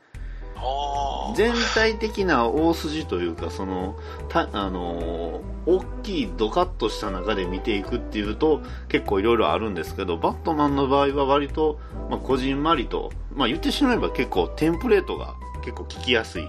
[1.36, 3.96] 全体的な大筋というか、その、
[4.28, 16.46] たあのー大きいドカッとした中で見ていくっていうと結構いろいろあるんですけど、バットマンの場合は割と、まあ、こじんまりと、まあ、言ってしまえば結構テンプレートが結構聞きやすい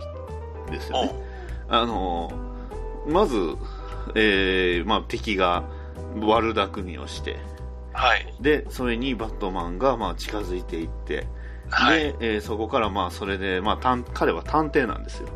[0.70, 1.16] ですよね。
[1.70, 3.38] あのーまず、
[4.16, 5.64] えーまあ、敵が
[6.20, 7.38] 悪巧みをして、
[7.94, 8.34] はい。
[8.42, 11.28] で、それにバットマンがまあ近づいていって、
[11.76, 12.00] はい。
[12.00, 15.28] で、えーそこからまあそれで、まあ探、彼は探偵なんですよ。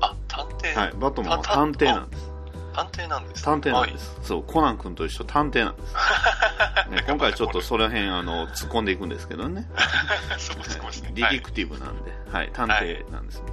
[0.00, 0.74] あ、探偵。
[0.74, 2.30] はい、バットマンは探偵なんです。
[2.74, 3.42] 探偵なんです。
[3.42, 4.18] 探偵なんです。
[4.22, 5.94] そう、コナン君と一緒探偵なんです。
[6.90, 9.68] ね、今回ちょっとその辺、あの、突っ込んでいくんですけどね。
[9.74, 10.40] はい。
[10.40, 11.08] そこそこですね。
[11.08, 13.46] はいディティクティブなんで、はい、探偵なんですね。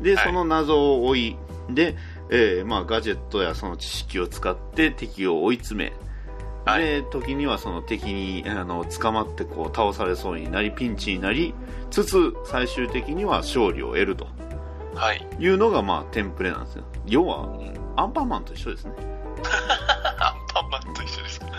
[0.00, 1.36] で、はいその謎を追い、
[1.70, 1.96] で、
[2.30, 5.92] えーまあ、ガジェットやその知識を使って敵を追い詰め、
[6.64, 11.54] はいで、時にはその敵に、あの、捕まってこう倒されそうになり、ピンチになり
[11.90, 14.26] つつ、最終的には勝利を得ると
[14.94, 15.26] はい。
[15.38, 16.84] いうのが、まあ、テンプレなんですよ。
[17.06, 17.48] 要は、
[17.96, 18.92] アンパンマンと一緒ですね。
[20.20, 21.46] アンパンマンと一緒ですか。
[21.46, 21.50] う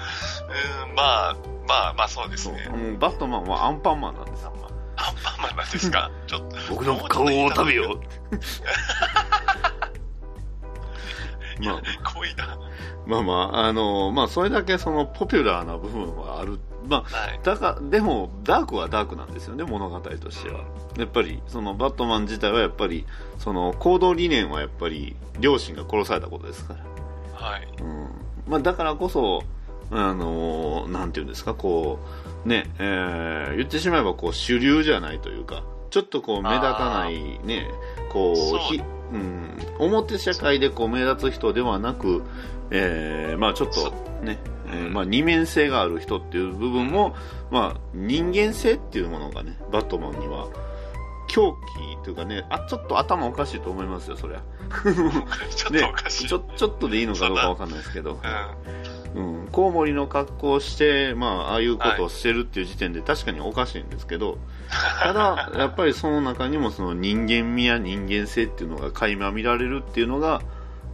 [0.90, 1.36] ーん、まあ、
[1.68, 2.58] まあ、まあそうですね。
[3.00, 4.54] バットマンはアンパンマンなんですよ。
[4.98, 6.10] アンパンマンなんですか？
[6.26, 6.56] ちょっと。
[6.70, 8.00] 僕の顔を食べよう。
[11.60, 11.82] まあ
[12.14, 12.58] 濃いな。
[13.06, 16.60] まあまあ、あの、まあ、それだけそのポピュラーな部分はある。
[16.88, 17.40] まあ、はい。
[17.44, 20.62] だかでも、ダークはダークなんですよね、物語としては。
[20.98, 23.06] やっぱり、そのバットマン自体はやっぱり、
[23.38, 27.48] その行動理念はやっぱり、両親が殺されたことですから。
[27.48, 27.68] はい。
[27.80, 28.08] うん。
[28.48, 29.44] まあ、だからこそ、
[29.92, 32.00] あの、なんていうんですか、こ
[32.46, 37.70] う、ね、えー言ってしまえばこう主流じゃないというか、ちょっとこう目立たないね、
[38.12, 38.60] こう、そ
[39.12, 42.24] うん、表社会でこう目立つ人ではなく、
[42.72, 43.92] えーまあちょっと
[44.24, 47.16] ね、えーまあ二面性がある人っていう部分も、
[47.52, 50.48] まあ人間性っていうものがね、バットマンには、
[51.28, 51.56] 狂
[51.98, 54.42] 気というかね、あ、ちょっと頭おかしいと思いますよ、そりゃ。
[55.56, 56.28] ちょっねとおかしい。
[56.28, 58.14] ちょ、ちょっとでいいのかどうかわかんないですけど。
[58.14, 58.20] うん。
[59.16, 64.38] うん、コウモリの格好をして、まあ、ああいうことをしてるっていう時点で確かにおかしいんですけど、
[65.02, 70.42] ただ、やっぱりその中にもその人間味や人間性っていうのが垣間見られるっていうのが、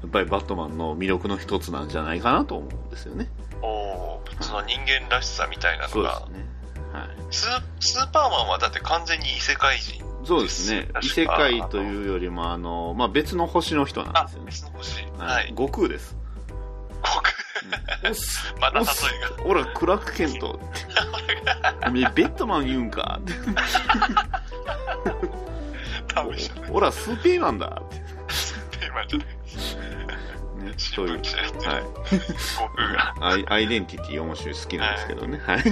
[0.01, 3.29] やっぱりバットマンの魅力の一つなんじゃないかなと思うんですよね。
[3.61, 4.01] おー
[4.41, 6.45] その人間らしさみたいなのがそうです、ね。
[6.93, 7.09] はい。
[7.31, 10.03] スースーパーマンはだって完全に異世界人。
[10.23, 10.87] そうですね。
[11.01, 14.45] 異世界というよりも、あの、まあ、別の星の人なんあですよ、ね。
[14.47, 15.03] 別の星。
[15.17, 15.49] ははいい。
[15.49, 16.15] 悟空です。
[17.01, 19.03] 僕、また例えおっす
[19.43, 20.85] ほら、クラークケントって。
[21.87, 23.33] おめえベッドマン言うんかって。
[26.13, 26.69] 多分じゃない。
[26.69, 27.97] ほら、スーピーマンだって。
[28.79, 29.27] テーマじゃない。
[30.65, 31.15] ね、そういう。
[31.15, 31.23] はい。
[32.59, 33.15] 僕が。
[33.19, 35.39] アイアイデンティティ面白い好きなんですけどね。
[35.39, 35.63] はい。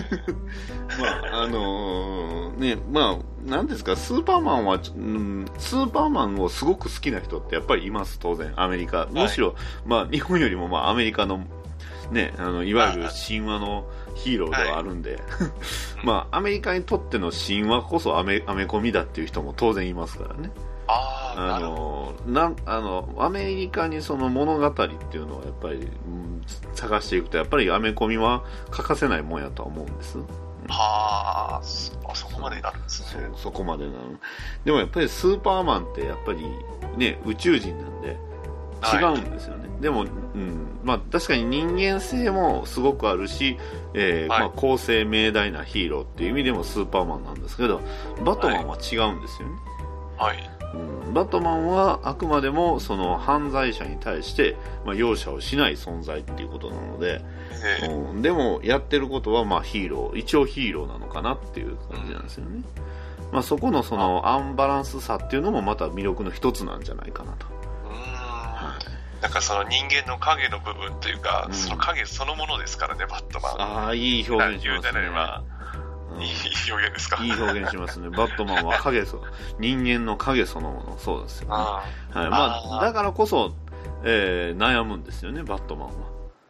[1.00, 9.08] まあ、あのーね、まあ、なんですか、スーパーマンは、うん、スーパーマンをすごく好きな人ってやっぱりいます、当然、アメリカ。
[9.12, 11.46] むしろ、まあ、日本よりも、まあ、アメリカの、
[12.12, 15.20] ね、あの、いわゆる神話のヒーローではあるんで、
[16.04, 20.52] まあ、アメリカにとっての神話こそアメ、アメコミだっていう人も当然いますからね。
[20.92, 26.42] ああ、のなんあのアメリカにその物語っていうのをやっぱり、うん
[26.74, 30.18] 探していくとやっぱりアメコミは欠かせないもんやとは思うんです。
[30.18, 30.49] ど。
[30.68, 33.30] はあ、そあそこまでなるんですね。
[33.36, 33.98] そこまでなの
[34.66, 36.46] でもやっぱりスーパーマンってやっぱり
[36.98, 38.18] ね宇宙人なんで
[38.94, 40.06] 違うんですよね、でも、う
[40.38, 40.68] ん。
[40.84, 43.58] まあ、確かに人間性もすごくあるし、
[43.94, 44.40] えーはい。
[44.40, 47.82] まあ、公正明大なヒーローっていう意味でもスーパーマンなんですけど
[48.24, 49.56] バットマンは違うんですよね、
[50.18, 50.59] はい。
[50.74, 50.78] う
[51.10, 51.14] ん。
[51.14, 54.56] バットマンはあくまでもその犯罪者に対して、
[54.86, 57.22] まあ、容赦をしない存在っていうことなので、
[57.82, 57.88] ええ。
[57.88, 58.22] うん。
[58.22, 62.62] でもやってることはまあヒーロー一応ヒーローなのかなっていう感じなんですよね、
[63.32, 67.48] まあ、そこのそのアンバランスさっていうのもまた魅力の一つなんじゃないかなと、
[69.22, 71.54] なんかその人間の影の部分というか、うん。
[71.54, 73.62] その影そのものですからね、バットマン。
[73.62, 75.10] ああいい表現しますね
[76.24, 77.24] いい表現ですか。
[77.24, 78.10] いい表現しますね。
[78.16, 79.22] バットマンは影そ
[79.60, 80.98] 人間の影そのもの。
[80.98, 81.56] そうですよね。
[81.56, 82.30] あはい。
[82.30, 83.54] まあ、だからこそ、
[84.04, 85.94] えー悩むんですよねバットマンは。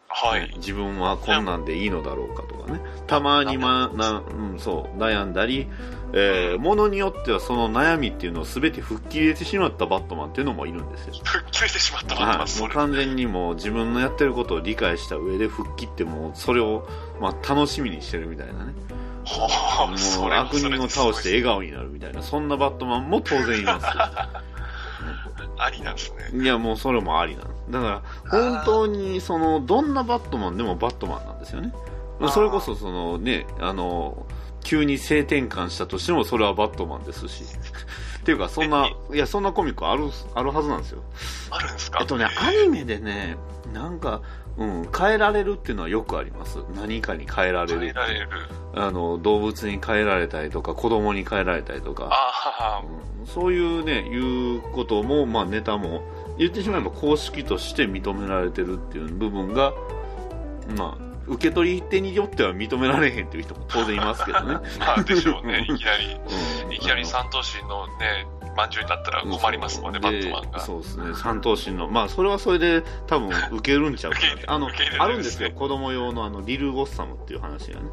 [0.08, 0.52] あはい。
[0.56, 2.80] 自分はこんなんでいいのだろうかとかね。
[3.06, 5.68] たまにまな、うん、そう悩んだり、
[6.12, 11.14] えー、ものによってはその悩みっていうのを全て吹っ切れてしまったバットマンっていうのもいるんですよ。
[11.14, 12.74] 吹っ切れてしまったバットマン、はい、もそうれ。
[12.74, 16.88] 完全にもう自分のやってることを理解した上で吹っ切ってもうそれを、
[17.20, 18.74] まあ、楽しみにしてるみたいなね
[19.38, 23.90] もそう悪人を倒して笑顔になるみたいなそんなバットマンも当然いますよ
[25.58, 26.42] ありなんですね。
[26.42, 27.70] いや、もうそれもありなんです。
[27.70, 31.72] だから、本当に、その、どんなバットマンでもバットマンなんですよね。
[32.30, 34.26] それこそ、そのね、あの、
[34.62, 37.44] 急に性転換したとしても、それはバットマンですし。
[38.20, 41.02] っていうか、そんな、いや、そんなコミックある、あるはずなんですよ。
[41.50, 41.98] あるんですか？
[42.00, 43.36] えっとね、アニメでね、
[43.72, 44.20] なんか、
[44.58, 46.58] うん、変えられるっていうのはよくあります。
[46.74, 47.94] 何かに変えられる。
[48.74, 52.10] あの、動物に変えられたりとか、子供に変えられたりとか。
[52.84, 56.02] うんそういうね、いうことも、まあネタも、
[56.38, 59.72] 言ってしまえば公式として認められてるっていう部分が、
[60.76, 64.54] まあ、受け取り手によっては認められへんっていう人も当然いますけどね。
[64.80, 65.66] まあでしょうね。
[65.68, 66.18] いきなり、
[66.64, 70.60] うんいきなり三頭身のね、まんじゅうになったら困りますもんね、バットマンが。
[70.60, 74.26] そうですね、三頭身の、まあ、それはそれで多分受けるんちゃうかな。
[74.54, 77.90] あの、あれるんですよ、子供用のあの、リル・ゴッサムっていう話がね。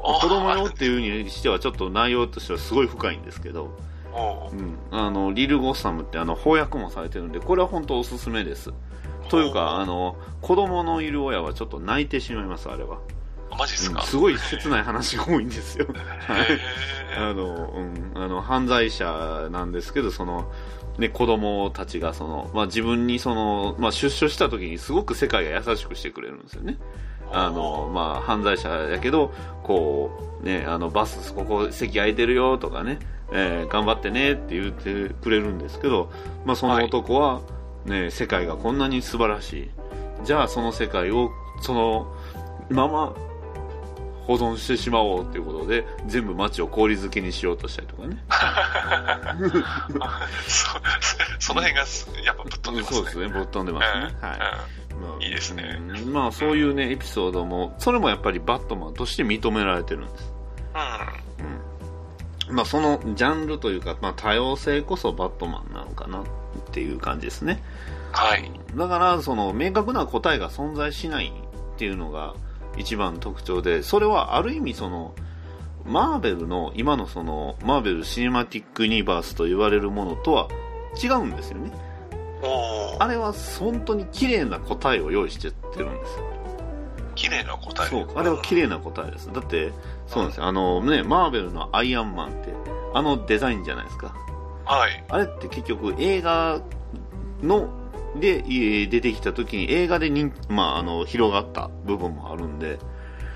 [0.00, 3.76] 子供用っていうにしてはちょっと内容としてはすごい深いんですけど、
[4.52, 8.72] うん、あの、リル・ゴッサムってあの、翻訳もされてるんで、これは本当おすすめです。
[9.28, 12.98] というか、あの、子供のいる親はちょっと泣いてしまいます、あれは。
[13.56, 15.86] マジっすか、うんすごい切ない話が多いんですよ。
[16.20, 16.52] はい。
[16.52, 16.58] へ
[17.16, 20.50] あの、うん、あの、犯罪者なんですけど、その、
[20.98, 26.78] ね、子供たちが、その、まあ、自分にその、まあ、出所した時にすごく世界が優しくしてくれるんですよね。
[27.30, 29.32] ーあの、まあ、犯罪者やけど、
[29.62, 32.98] こう、ね、あの、バス、ここ席空いてるよとかね、
[33.30, 36.10] えー頑張ってねって言ってくれるんですけど、
[36.44, 37.42] まあ、その男は、
[37.84, 39.70] ね、世界がこんなに素晴らしい
[40.24, 41.30] じゃあその世界を
[41.60, 42.14] その
[42.70, 43.14] まま
[44.28, 48.22] 保存してしまおうということで全部街を氷漬けにしようとしたりとかね。
[50.46, 50.68] そ
[51.38, 52.96] その辺がすやっぱぶっ飛んでますね。
[52.98, 54.46] そうですねぶっ飛んでますね、うんはい、ま
[55.18, 55.80] あいいですね。
[55.80, 56.12] うん。
[56.12, 60.32] まあそういうねエピソードもそれもやっぱりバットマンとして認められてるんです。
[62.48, 62.54] うん。
[62.54, 66.24] まあそのジャンルというか、まあ、多様性こそバットマンなのかなっ
[66.70, 67.62] ていう感じですね。
[68.12, 68.50] はい。
[68.74, 71.32] だからその明確な答えが存在しない
[71.76, 72.34] っていうのが
[72.78, 75.14] 一番の特徴でそれはある意味その
[75.84, 80.48] マーベルの今のそのマーベル・シネマティック・ユニバースと言われるものとは
[81.02, 81.72] 違うんですよね。
[83.00, 86.24] あれは本当に綺麗な答えを用意してってるんですよ。
[87.14, 87.88] 綺麗な答え。
[87.88, 89.32] そうあれは綺麗な答えです。
[89.32, 89.72] だって
[90.06, 90.46] そうなんですよ。
[90.46, 92.52] あのねマーベルのアイアンマンって
[92.94, 94.14] あのデザインじゃないですか。
[94.64, 95.04] はい。
[95.08, 96.60] あれって結局映画
[97.42, 97.68] の
[98.16, 102.78] でえー出てきた時に映画で人、まあ、あの広がった部分もあるんで、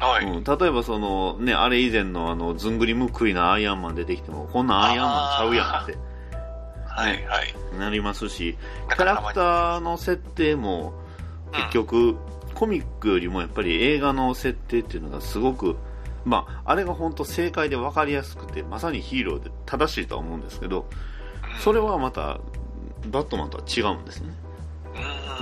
[0.00, 0.24] はい。
[0.24, 5.96] うん、例えばその、ね、あれ以前のあのずんぐりむっくりなアイアンマン出てきてもこんなんアイアンマンちゃうやんって
[6.86, 7.24] はい。
[7.26, 7.78] はい。
[7.78, 8.56] なりますし
[8.88, 10.94] キャラクターの設定も
[11.52, 12.16] 結局、
[12.54, 15.76] コミックよりもやっぱり映画の設定っていうのがすごく
[16.24, 20.88] まあ、あれが本当正解で分かりやすくてまさにヒーローで正しいとは思うんですけど
[21.60, 22.40] それはまた
[23.10, 24.51] バットマンとは違うんですねうん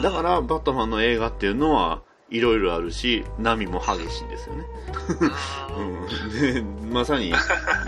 [0.03, 4.65] だからバットマンの映画っていうのはいろいろあるし波も激しいんですよね、
[5.77, 7.33] うん、でまさに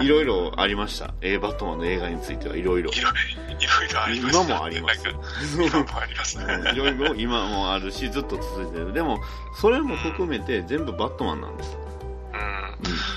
[0.01, 2.91] いろいろありました、えーバットマンの映画についてはいろいろ。
[2.91, 4.49] いろいろ、ありました。
[4.49, 4.49] ね。
[4.49, 5.03] 今もあります。
[5.55, 6.45] 今もありますね。
[6.75, 8.93] いろいろ今もあるしずっと続いてる。
[8.93, 9.21] でも
[9.61, 11.77] それも含めて全部バットマンなんです、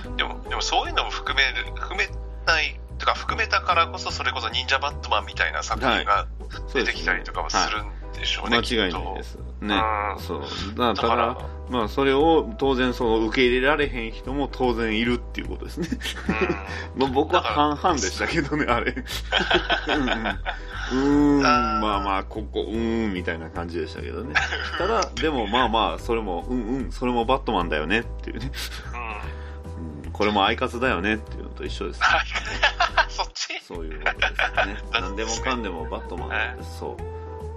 [0.05, 0.15] うん。
[0.15, 2.07] でも、でもそういうのも含める、含め
[2.45, 6.27] ない、とか含めたからこそ、それこそ忍者バットマンみたいな作品が
[6.73, 9.35] 出てきたりとかもするんでしょうね、間違いないです。
[9.59, 9.75] ね。
[9.75, 10.19] うん。
[10.19, 10.41] そう。
[10.77, 11.25] だだかだから。
[11.27, 11.37] ら、
[11.69, 15.87] まあそれを当然その受け入れられへん人も当然いるっていうことですね。
[16.95, 18.93] まあ僕は半々でしたけどねあれ。
[19.89, 20.09] うんうん。
[20.91, 24.35] うーんまあまあここうーんみたいな感じでしたけどね。
[24.77, 28.51] ただでもまあまあそれもうんうんそれもバットマンだよねっていうね、
[28.93, 28.99] うん。
[28.99, 30.05] うん。
[30.05, 31.99] うん、これもアイカツだよねっていうのと一緒です。
[33.09, 33.59] そっち？
[33.67, 34.77] そういうことですね。
[34.93, 36.77] 何でもかんでもバットマンなんです。
[36.79, 37.14] そう。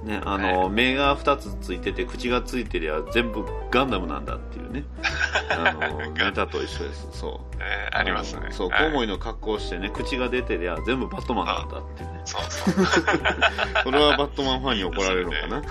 [0.09, 4.85] ね、あの、目が2つついてて、口がついてりゃ全部ガンダムなんだっていうね。
[5.53, 7.09] あの、ネタと一緒です。
[7.13, 7.57] そう。
[7.61, 8.47] えーありますね。
[8.47, 12.21] のそう、はいコウモリの格好をしてね、口が出てりゃ全部バットマンなんだっていうね。
[12.25, 12.87] そうそう。
[13.85, 15.61] それはバットマンファンに怒られるのかな？
[15.61, 15.67] なり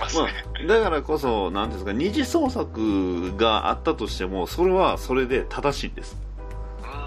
[0.00, 0.44] ますまね。
[0.64, 6.16] あ、だからこそ、なんていうんですか、二次創作があったとしても、それはそれで正しいんです。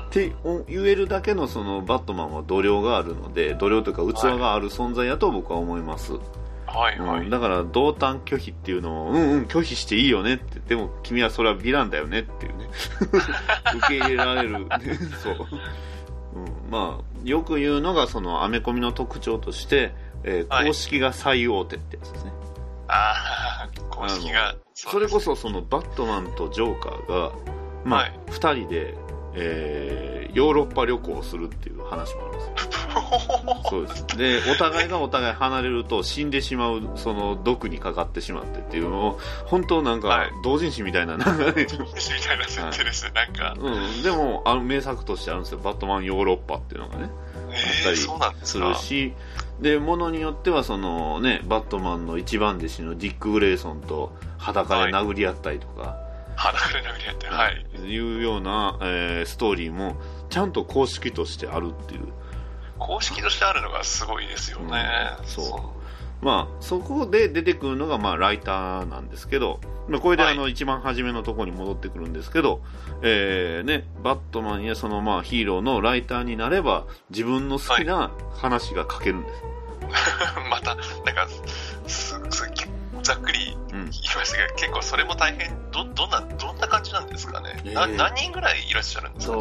[0.09, 0.33] って
[0.67, 6.21] 言えるだけのそのバットマンは度量があるので度量というか器がある存在やと僕は思います、はい
[6.69, 6.97] はい。
[6.97, 10.59] うん、だから同担拒否っていうのをうんうん拒否していいよねって。
[10.59, 12.69] でも君はそれはヴィランだよねっていうね。
[13.77, 14.67] 受け入れられる、ね、
[15.23, 15.35] そう、
[16.35, 20.67] うん、まあよく言うのがそのアメコミの特徴として、えーはい。
[20.67, 22.33] 公式が最大手ってやつですね、
[22.87, 23.13] あ
[23.65, 24.59] あ、公式があの。
[24.73, 27.31] それこそそのバットマンとジョーカーが、
[27.83, 28.19] まあはい。
[28.27, 28.95] 2人で、
[29.39, 32.55] えーヨーロッパ旅行をするっていう話もあるんですよ。
[33.69, 34.17] そうです。
[34.17, 40.31] でお互いがお互い離れると死んでしまうその毒にかかってしまってっていうのを本当なんかはい。
[40.43, 41.85] 同人誌みたいな流れ、みたいな
[42.47, 43.11] 設定ですね。
[43.13, 45.59] なんか、うん、でもあの名作としてあるんですよ。
[45.59, 47.09] バットマンヨーロッパっていうのがね
[47.51, 47.97] えあったり
[48.43, 49.13] するし
[49.59, 55.97] でものによってはそのねバットマンの一番弟子のディック・グレイソンと裸で殴り合ったりとか、
[56.39, 57.65] 裸で殴り合って、はい。
[57.85, 59.97] いうような、えーストーリーも
[60.29, 62.07] ちゃんと公式としてあるっていう。
[62.77, 64.87] 公式としてあるのがすごいですよね。
[65.25, 65.73] そ
[66.21, 66.25] う。
[66.25, 70.33] まあそこで出てくるのがまあライターなんですけど、まあ、これではい。
[70.33, 72.61] あの一番初めのところに戻ってくるんですけど、
[73.01, 79.43] えーね、バットマンやそのまあヒーローのライターになれば自分の好きな話が書けるんです、
[80.49, 81.27] また、なんか、
[81.87, 82.49] す、す、
[83.03, 83.57] ざっくり
[83.89, 87.61] うん言いましたけど、結構それも大変、ど、どんな、どんな感じなんですかね？
[87.73, 87.95] な、えー。
[87.97, 89.37] 何人ぐらいいらっしゃるんですか、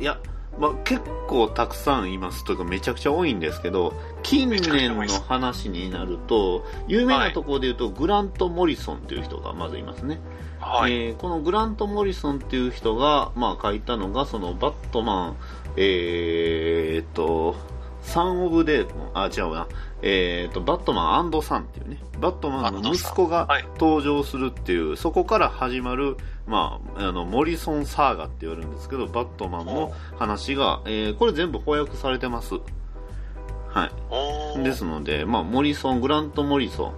[0.00, 0.18] いや、
[0.58, 10.18] まあ、結構たくさんいますというかめちゃくちゃ多いんですけど近年の話になると有名なところで言うと、グラント・モリソンという人がまずいますね、
[10.58, 10.92] はい。
[10.92, 15.36] えーこのグラント・モリソンっていう人が、まあ、書いたのがそのバットマン
[15.76, 17.54] えー、っと
[18.02, 19.68] サン・オブ・デーあ違うな
[20.02, 32.60] えー、っとバットマンサンっていうねバットマンの息子がはい登場するっていうそこから始まる、まあ、あのモリソンサーガって言われるんですけどバットマンの話が、えーこれ全部翻訳されてますは
[33.70, 33.90] は
[34.56, 34.62] い。
[34.62, 36.92] ですので、まあ、モリソン、グラント・モリソ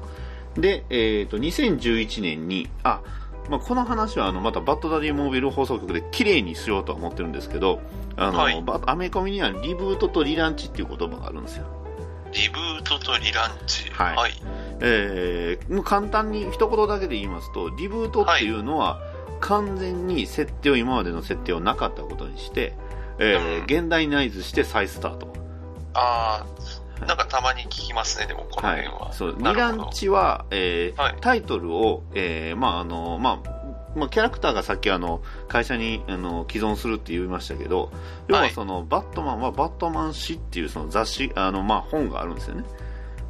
[0.56, 0.60] ン。
[0.60, 3.02] で、えっ、と、2011年に、あ、
[3.48, 7.80] まあ、この話は、あの、また、バッドダディモービル放送局で綺麗にしようとは思ってるんですけど、
[8.16, 11.66] あの、はいバアメコミにはリブートとリランチっていう言葉があるんですよ。
[12.32, 13.90] リブートとリランチ。
[13.90, 14.32] はいはい。
[14.80, 18.98] えーもう簡単に一言だけで言いますと、リブートっていうのは、
[19.40, 22.74] 完全に設定を、今までの設定をなかったことにして、
[23.18, 25.32] えーうん現代ナイズして再スタート。
[25.94, 26.44] あ
[27.02, 29.12] あ、なんかたまに聞きますね、でもこの辺は。
[29.12, 33.59] そうリランチは、えーはいタイトルを、えーまああのまあ
[33.96, 37.90] まあ、キャラクターがさっきあの会社にあの既存するって言いましたけど
[38.28, 42.64] 要はその、バットマンはバットマン誌っていうその雑誌あの、まあ、本があるんですよね、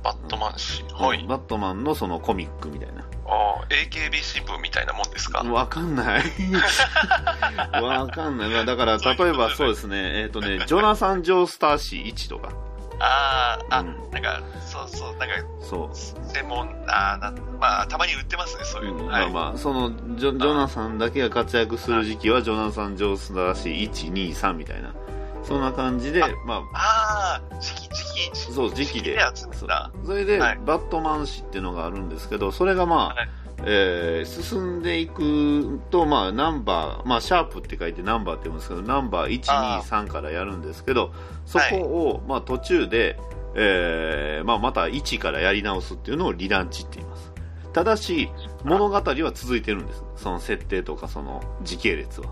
[0.02, 0.84] バットマン氏。
[0.92, 1.24] はい。
[1.26, 3.02] バットマンのそのコミックみたいな。
[3.26, 5.42] ああ、AKB 新聞みたいなもんですか？
[5.42, 6.22] わかんない。
[7.82, 8.50] わかんない。
[8.50, 10.22] まあだから例えばそうですね。
[10.22, 12.52] えっ、とねジョナサン・ジョースター誌1とか
[13.00, 13.96] ああ、あ、うん。
[14.12, 15.96] なんか、そうそう、なんか、そう。
[16.32, 19.04] 専門、ああ、なまあ、たまに売ってますね、そういうの。
[19.04, 19.30] うんはい。
[19.32, 24.94] まあまあ、そのジョジョナサンだけが活躍する時期はジョナサン・ジョースター誌1、2、3みたいな、
[25.42, 29.68] そんな感じで、あまああ、時期、時期、あ、そう、時期で、やつそう。
[29.68, 29.90] だ。
[30.04, 30.60] それで、はい。
[30.66, 33.28] バットマン誌っていうのがあるんですけど、それがまあ、はい
[33.64, 41.12] えー進んでいくと、まあ、ナンバー、まあ、シャープって書いてナンバーって言うんですけど、ナンバー1、2、あ3からやるんですけど、
[41.46, 43.18] そこを、まあ、途中で、
[43.54, 47.32] えーまあ、また1からやり直すっていうのをリランチって言います。
[47.72, 48.30] ただし、
[48.64, 50.02] 物語は続いてるんです。
[50.16, 52.28] その設定とか、その時系列は。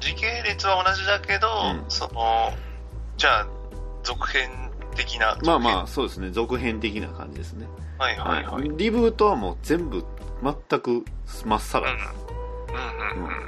[0.00, 2.52] 時系列は同じだけど、うんその、
[3.16, 3.48] じゃあ、
[4.02, 4.48] 続編
[4.96, 5.38] 的な。
[5.44, 6.30] まあまあ、そうですね。
[6.30, 7.66] 続編的な感じですね。
[7.98, 8.04] あ。
[8.04, 8.68] はいはいはい。
[8.68, 10.04] うん、リブートはもう全部、
[10.42, 11.04] 全く
[11.46, 12.04] まっさらです。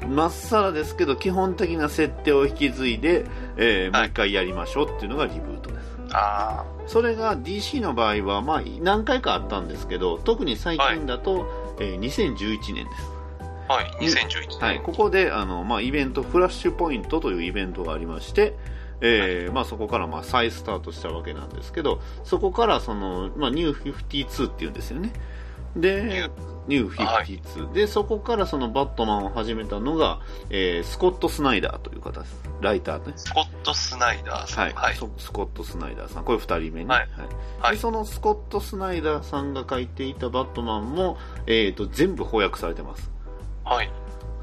[0.06, 3.24] うん、うんっさらですけど、基本的な設定を引き継いで、
[3.56, 5.94] えーもうはい一回やりましょうっていうのがリブートです。
[6.12, 11.46] あそれが DC の場合は、まあ、何回かあったんですけど、特に最近だと、
[11.80, 13.14] えー2011年です。
[13.68, 14.58] あ、はい、2011年。
[14.60, 18.54] はい、ここであの、まあ、イベント、フラッシュポイントというイベントがありまして、
[19.00, 25.12] えーまあ、そこからまあ再スタートしたわけなんですけど、そこからその、まあ、ニュー52っていうんですよね。
[25.76, 26.30] で、
[26.66, 30.20] ニュー52、で、そこからそのバットマンを始めたのが、
[30.50, 32.40] えースコット・スナイダーという方です。
[32.60, 33.12] ライターね。
[33.16, 34.64] スコット・スナイダーさん。
[34.64, 34.94] はい、はい。
[34.96, 36.24] そスコット・スナイダーさん。
[36.24, 36.86] これ二人目ね。
[36.86, 37.08] はい
[37.60, 41.16] はいでそのスコット・スナイダーさんが書いていたバットマンも、
[41.46, 43.10] えー、と全部翻訳されてます。
[43.64, 43.90] はい。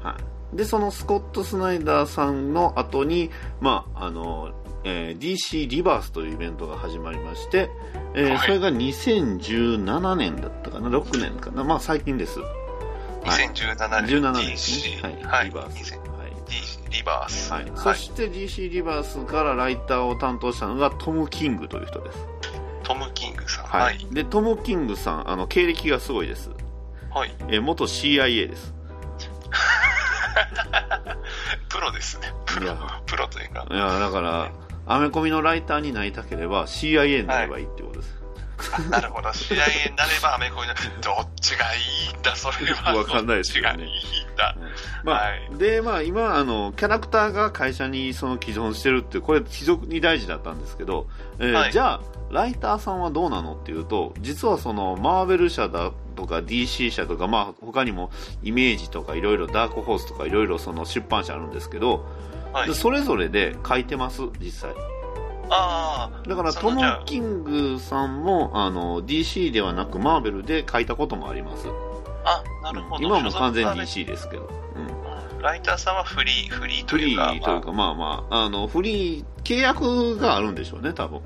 [0.02, 0.16] は
[0.52, 3.30] い、でそのスコット・スナイダーさんの後に、
[3.60, 4.50] まああの
[4.84, 7.70] えー DC リバースというイベントが始まりまして、
[8.14, 8.38] えーはい。
[8.38, 11.64] それが2017年だったかな6年かな。
[11.64, 12.40] まあ最近です。
[13.24, 14.20] 2017年。
[14.20, 14.96] 17年ですね。
[15.00, 15.44] DC はい、はい。
[15.46, 16.32] リバース、2000はい。
[16.48, 17.52] DC リバース。
[17.52, 17.72] はい。
[17.76, 22.18] そして DC リバースからライターを担当したのがトム・キングという人です、
[22.82, 23.64] トム・キングさん。
[23.66, 23.82] はい。
[23.82, 24.06] はい。
[24.10, 26.50] でトム・キングさんあの経歴がすごいです、
[27.10, 27.34] はい。
[27.48, 28.74] えー元 CIA です。
[31.68, 32.32] プロですね。
[32.46, 32.74] プロ。
[33.06, 33.66] プロというか。
[33.70, 34.50] いやだから
[34.86, 38.22] アメコミのライターになりたければ CIA になればいいってことです、
[38.90, 39.32] なるほど。
[39.32, 41.78] 試合になればアメコミの、 どっちがい
[42.14, 42.94] いんだ、それは。
[42.96, 44.56] わかんないですよねどっちがいいんだ。
[45.04, 51.08] まあはいでまあ今あのキャラクターが会社にその既存してるってこれ非常に大事だったんですけど、
[51.38, 52.00] えーはいじゃあ
[52.32, 58.10] ライターさんはどうなのっていうと実はそのマーベル社だとか DC 社とかまあ他にも
[58.42, 62.06] イメージとかいろいろダークホースとかいろいろその出版社あるんですけど、
[62.52, 62.74] はいで。
[62.74, 64.70] それぞれで書いてます実際
[65.50, 66.28] ああ。
[66.28, 71.66] だからトムキングさんもあの DC ではなくマーベルで書いたこともあります
[72.24, 73.04] あ、なるほど。
[73.04, 74.48] 今はもう完全 DC ですけど、
[75.34, 77.24] うん、ライターさんはフリー、フリーとフリいうか。
[77.32, 81.20] ーというか、まあまあ、あの、フリー、契約があるんでしょうね、多分。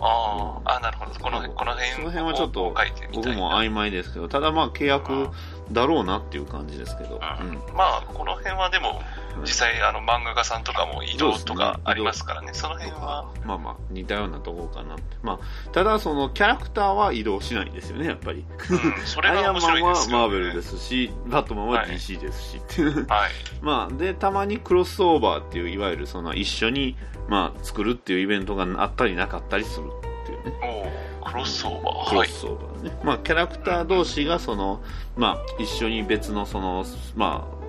[0.00, 1.12] ああ、あなるほど。
[1.12, 2.74] この辺、この辺その辺はちょっと
[3.14, 5.28] 僕も曖昧ですけど、ただまあ契約
[5.70, 7.20] だろうなっていう感じですけど。
[7.40, 9.02] うんうんまあ、この辺はでも、
[9.42, 13.26] 実際、あの、漫画家さんとかも移動とかありますからね、その辺は。
[13.44, 14.96] まあまあ、似たようなところかな。
[15.22, 18.44] まあ、ただそのキャラクターは移動しないんですよね、やっぱり。
[18.70, 20.22] うん、 それアイアンが面白いマンはですよ、ね。
[20.22, 23.06] マーベルですし、バットマンははい DC ですしっていう。
[23.06, 23.30] はい。
[23.62, 26.96] まあ、で、たまにクロスオーバーっていう、いわゆるその一緒に、
[27.28, 31.01] まあ、作るっていうイベントがあったりなかったりするっていうね。
[31.24, 32.16] クロスオーバー。
[32.16, 32.28] はい。
[32.28, 32.98] クロスオーバーね。
[33.04, 34.82] まあ、キャラクター同士が、その、
[35.16, 36.84] まあ、一緒に別の、その、
[37.16, 37.62] まあ、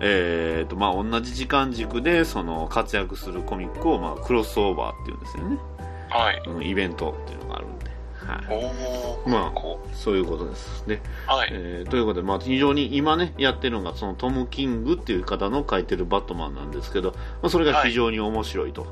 [0.00, 5.58] えーと、まあ、同じ時間軸で、その、活躍するコミックを、まあ、クロスオーバーっていうんですよね。
[6.10, 6.42] はい。
[6.46, 7.90] うんイベントっていうのがあるんで。
[8.18, 8.42] は
[9.26, 9.30] い。
[9.30, 10.86] まあこそういうことです。
[10.86, 11.00] で、う
[11.30, 11.48] はい。
[11.52, 17.12] えーということで、まあ、非常に今ね、やってるのが、そのトム・キングっていう方の書いてるバットマンなんですけど、
[17.42, 18.86] まあ、それが非常に面白いと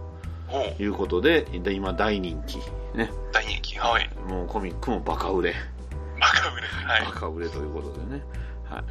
[0.49, 2.59] おーいうことで、で今大人気。
[2.97, 3.11] ね。
[3.33, 3.79] 大人気。
[3.79, 4.11] はい。
[4.29, 5.55] もうコミックもバカ売れ。
[6.21, 6.67] バカ売れ。
[6.67, 7.13] はいバ。
[7.13, 8.23] カ売れということでね。
[8.65, 8.85] はい。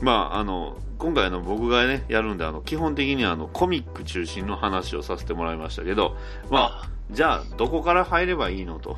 [0.00, 6.16] まあ、あの、今回あの僕がね、やるんで、あの、基本的にはあの、コミック中心の話をさせてもらいましたけど、
[6.50, 8.96] まあ、じゃあ、どこから入ればいいのと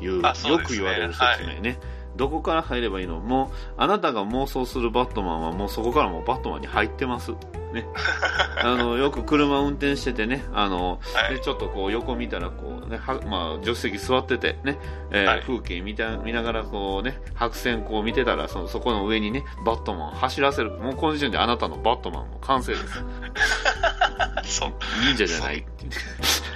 [0.00, 0.32] いう、よ
[0.64, 1.78] く言われる説明ね。
[2.16, 3.20] どこから入ればいいの？
[3.20, 7.32] もう、あなたが妄想するバットマンはもうそこからもうバットマンに入ってます。
[7.72, 7.86] ね。
[8.62, 14.78] あの、よく車運転しててね、あの、はいでちょっとこう横見たらこうね、はまあ、助手席座っててね、
[15.10, 20.70] えーはい風景見た見ながらこうね、白線こう見てたら、そのそこの上にね、バットマンを走らせる。
[20.72, 23.04] もうこの時点であなたのバットマンも完成です。
[24.44, 24.72] そう。
[25.04, 25.90] 忍者じゃないっていう。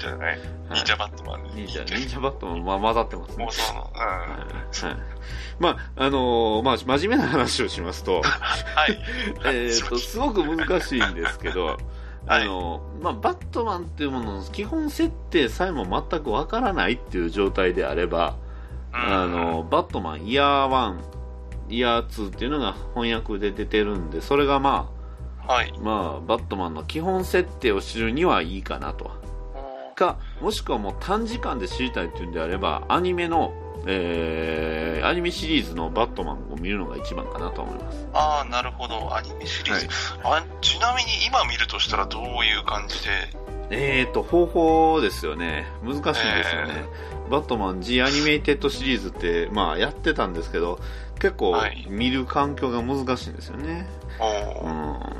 [0.01, 0.39] じゃない。
[0.71, 1.67] 忍者バットマンに。
[1.67, 3.51] 忍者、忍者バットマン、まあ、混ざってますね妄。
[3.51, 3.91] 想の。
[3.95, 4.89] うん。
[4.89, 4.97] はい。
[5.59, 8.99] まあ、あのーまあ、真面目な話をしますと、はい。
[9.45, 11.77] えーと、 すごく難しいんですけど、
[12.27, 18.37] あのーまあ、バットマンっていうものの基本設定さえも全くわからないっていう状態であれば、
[18.93, 20.95] あのーバットマンイヤー1、
[21.71, 24.91] イヤー2っていうのが翻訳で出てるんで、それがま
[25.51, 25.81] はいあ、。
[25.81, 29.11] まあ、バットマンの基本設定を知るにはいいかなと。
[29.97, 33.53] か、もしくはもう短時間で知りたいっていうんであれば、アニメの、
[33.87, 38.07] えー、アニメシリーズのバットマンを見るのが一番かなと思います。
[38.15, 39.15] ああ、なるほど。
[39.15, 39.89] アニメシリーズ。
[40.23, 43.11] あちなみに今見るとしたらどういう感じで？
[43.73, 45.67] えーと、方法ですよね。
[45.83, 46.85] 難しいんですよね。
[47.31, 50.81] バットマン G アニメイテッドシリーズって、まあやってたんですけど、
[51.21, 53.87] 結構はい見る環境が難しいんですよね。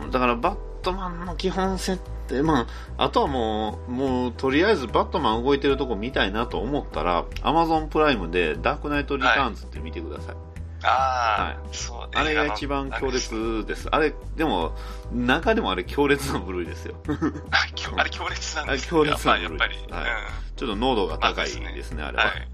[0.03, 0.11] うん。
[0.11, 10.37] だからバットマンの基本設定、まあ、あとはもう、もうとりあえずバットマン動いてるとこ見たいなと思ったら、アマゾンプライムでダークナイトリターンズって見てください。
[10.83, 12.09] ああ、はいそう。
[12.15, 13.89] あれが一番強烈です。
[13.91, 14.75] あれ、でも、
[15.13, 16.95] 中でもあれ強烈な部類ですよ。
[17.51, 17.65] あ
[18.05, 19.77] れ強烈なんですあれ強烈なやっぱり。
[19.77, 20.11] やっぱりはい
[20.57, 22.25] ちょっと濃度が高いですね、あれは。
[22.25, 22.49] はい。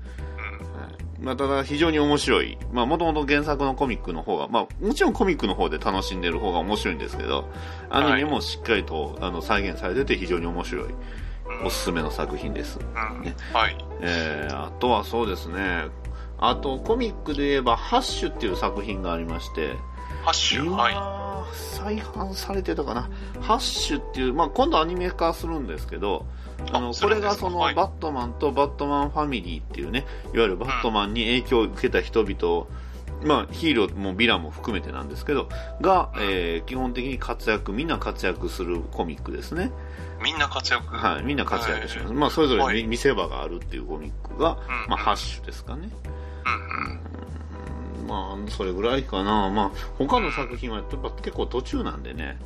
[1.19, 2.59] はいまあ、ただ非常に面白い。
[2.73, 7.49] まあ、もともと原作のコミックの方が、まあ、もちろんコミックの方で楽しんでる方が面白いんですけど、
[7.91, 11.67] アニメもしっかりと、あの再現されてて非常に面白い、うん。
[11.67, 12.79] おすすめの作品です。
[12.79, 12.83] う
[13.19, 13.77] んねはい。
[14.01, 15.87] えー、あとはそうですね、
[16.39, 19.75] あとコミックで言えば、ハッシュっていう作品がありまして、
[20.25, 23.09] ハッシュ、今、は再販されてたかな、
[23.41, 26.27] ハッシュっていう、まあ、今度アニメ化するんですけど、
[26.73, 32.69] あのこれがその、はいバットマンとバットマンファミリーっていうね、いわゆるバットマンに影響を受けた人々を、
[33.25, 35.49] まあ、ヒーローもヴィランも含めてなんですけど、
[35.81, 39.71] が、えー基本的に活躍、みんな活躍するコミックですね。
[40.21, 40.25] い。
[40.25, 40.95] みんな活躍？
[40.95, 42.09] はい、みんな活躍します。
[42.09, 45.91] はいまあ、それぞれはい見見せ場があるっていうコミックが、うんまあ、ハッシュですかね。
[46.45, 48.07] うんうん。
[48.09, 49.51] まあ、それぐらいかな。
[49.51, 52.39] まあ、他の作品はやっぱ結構途中なんでね。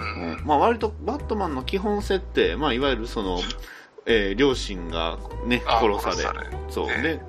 [0.00, 0.32] うん。
[0.32, 0.42] うん。
[0.44, 3.40] まあ、割とバットマンの基本設定、まあ、いわゆるその、
[4.06, 6.40] えー両親が、ね、あ殺され殺され
[6.70, 7.02] そう、ね。
[7.02, 7.20] で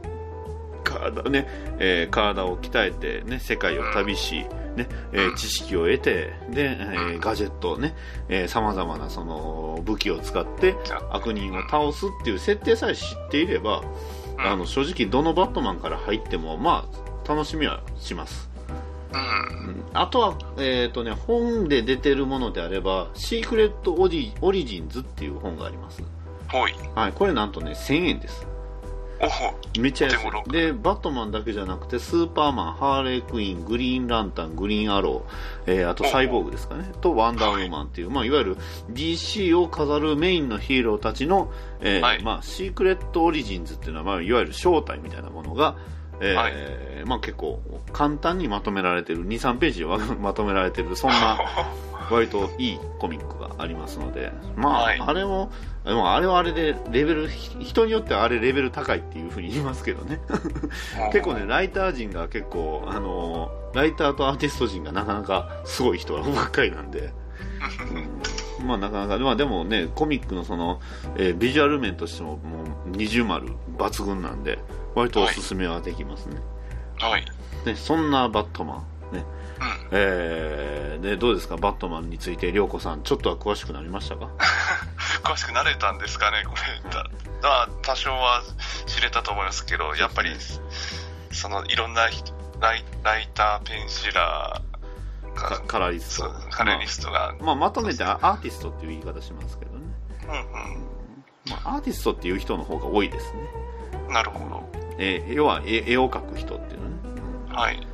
[0.84, 1.48] 体,、ね
[1.80, 4.46] えー体を鍛えて、ね、世界を旅し、
[4.76, 7.94] ねえー知識を得てで、えーガジェットをね
[8.48, 10.76] さまざまなその武器を使って
[11.12, 13.82] 悪人を倒すっていう設定さえ知っていれば、
[14.38, 14.46] うん。
[14.48, 16.88] あの正直どのバットマンから入ってもま
[17.26, 18.50] あ楽しみはします。
[18.51, 18.51] うん。
[19.94, 26.04] あとは、えーとね、本で出てるものであれば、シークレットオリオリジンズっていう本があります。
[26.50, 26.74] ほい。
[26.96, 28.48] はい、これなんとね、1000円です。
[29.80, 30.52] めっちゃ安い。
[30.52, 38.58] で、バットマンだけじゃなくて、スーパーマン、ハーレークイーン、グリーンランタン、グリーンアロー、えーあとサイボーグですかね、とワンダーウーマンっていう、まあ、いわゆる
[38.92, 41.52] DC を飾るメインのヒーローたちの、
[41.82, 45.78] えーはいまあ、シークレットオリジンズっていうのは、まあ、いわゆる正体みたいなものが、
[46.22, 46.54] えーはい。
[47.06, 47.60] まあ、結構
[47.94, 49.86] 簡単にまとめられてる、2、3ページで
[50.22, 51.40] まとめられてる、そんな、
[52.12, 55.00] 割といいコミックがありますので、まあ、はい。
[55.00, 55.52] あれも、
[55.86, 60.20] でもあれはあれでレベル、ひ人によってはあれレベル高いっていうふうに言いますけどね。
[61.12, 67.14] 結構ね、ライター陣が結構、あのーライターとアーティスト陣がなかなかすごい人ばっかりなんで、
[68.60, 68.68] うん。
[68.68, 70.82] まあなかなか、まあでもね、コミックのその、
[71.16, 73.48] えービジュアル面としてももう二重丸
[73.78, 74.60] 抜群なんで、
[74.96, 76.38] 割とおすすめはできますね。
[77.00, 77.26] はい。
[77.66, 79.26] ね、そんなバットマン、ね、
[79.60, 79.88] うん。
[79.92, 84.30] えー、で、どうですか、バットマンについて、りょうこさん、ちょっとは詳しくなりましたか？
[85.24, 86.92] 詳しくなれたんですかね、これ。
[86.92, 87.06] だ
[87.44, 88.44] あ多少は
[88.86, 90.32] 知れたと思いますけど、やっぱり、
[91.32, 96.32] その、いろんな人ライライター、ペンシラーカラーリスト。
[96.52, 99.80] カラーリストが、まあ、まとめてアアーティストっていう言い方しますけどね。
[100.26, 100.32] うん
[101.52, 103.40] まあ、アーティストっていう人の方が多いですね。
[104.12, 104.16] うん。
[104.16, 104.70] なるほど。
[105.00, 106.96] えー要は絵絵を描く人っていうのね。
[107.50, 107.88] うんはい。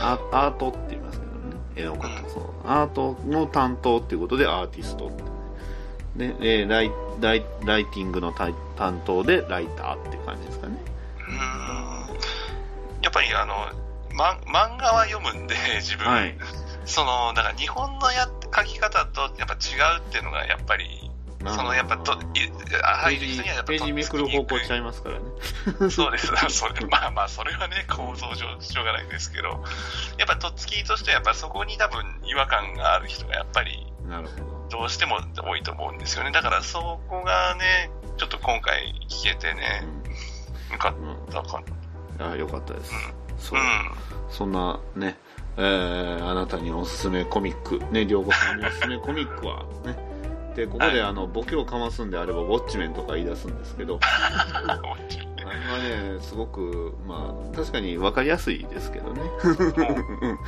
[0.00, 1.38] アアートって言いますけどね。
[1.76, 2.30] 絵を描く。
[2.30, 2.44] そう。
[2.64, 5.22] アートの担当っていうことでアーティストって
[6.16, 6.90] ね、で、えーライ
[7.20, 8.54] ライライティングの担
[9.04, 10.76] 当でライターっていう感じですかね。
[11.18, 12.14] うーん
[13.02, 13.54] やっぱりあの、
[14.14, 16.06] ま、漫画は読むんで、 自分。
[16.06, 16.34] はい。
[16.86, 21.03] その、だから日本のや書き方とやっぱ違うっていうのがやっぱり、
[21.46, 22.16] そのやっぱと、い
[22.82, 25.90] あ入る人にはやっぱページめくる方向ちゃいますからね。
[25.90, 26.28] そうです。
[26.48, 29.64] それ、まあまあ、それはね、構造上しょうがないんですけど、
[30.18, 34.78] やっぱとっつきとしてはやっぱそこに多分違和感がある人がやっぱりなるほど。
[34.78, 36.32] どうしても多いと思うんですよね。
[36.32, 39.84] だからそこがね、ちょっと今回聞けてね、
[40.72, 41.62] よかったか
[42.18, 42.30] な。
[42.32, 42.92] あよかったです。
[43.38, 43.62] そうう。
[43.62, 43.90] ん。
[44.30, 45.16] そんなね、
[45.56, 49.96] えー、あなたにおすすめコミック、ね、りょうこさんにおすすめコミックは、ね、
[50.54, 54.80] で、ここではいあの、ボケをかますんであれば、ウォッチメンとか言い出すんですけど、あ
[55.52, 59.22] れはね、すごく、まあ、確かに分かりやすいですけどね。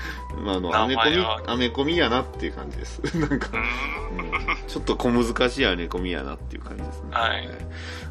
[0.45, 3.01] まあ、あの、アメコミアメコミやなっていう感じです。
[3.19, 3.49] なんか、
[4.11, 4.31] ううんん。
[4.67, 7.09] ちょっと小難しいアメコミやなっていう感じですね。
[7.11, 7.49] はい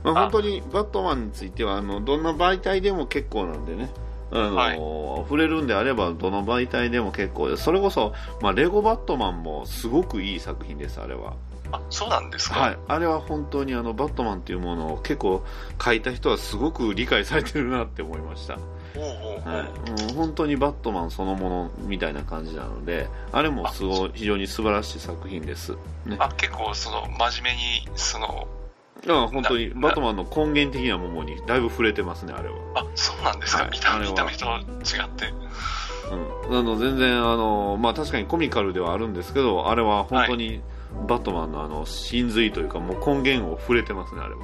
[0.04, 3.90] まあ、本当にバットマンについては、あの、どんな媒体でも結構なんでね。
[4.32, 4.78] あの、はい
[5.26, 7.64] 触れるんであれば、どの媒体でも結構です。
[7.64, 11.34] それこそ、まあ、レゴバットマンもすごくいい作品です、あれは。
[11.72, 12.60] あ、そうなんですか？
[12.60, 12.78] はい。
[12.88, 15.44] あれは本当にあの、バットマンっていうものを結構
[15.84, 18.56] 書いた人はすごく理解されてるなって思いました。
[18.56, 18.62] ほ
[19.02, 19.54] うほうほう。
[19.54, 19.64] はい。
[20.06, 25.74] もう本当にバットマンそのものみたいな感じなので、あれもすごい、非常に素晴らしい作品です。
[26.06, 26.16] ね。
[26.20, 28.48] あ、結構その、真面目に、その、
[29.02, 32.56] だから本当になバットマンの根源的なものにだいぶ触れてますね、あれは。
[32.76, 33.64] あ、そうなんですか？
[33.64, 35.34] はい見た見た目と違って。
[36.50, 40.62] うん、あの全然あの、まあ、確かにコミカルではあるんですけどあれは本当に
[41.08, 44.42] バットマンのあの真髄というかもう根源を触れてますねあれは、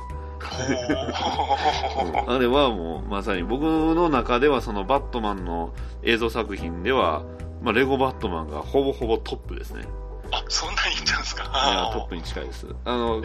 [2.35, 5.73] あれはもうまさに僕の中ではそのバットマンの
[6.03, 7.23] 映像作品では、
[7.61, 9.85] まあ、レゴバットマンがほぼほぼトップですね
[10.31, 11.43] あ、そんなにいっちゃうんですか？
[11.43, 13.21] いやトップに近いですあの。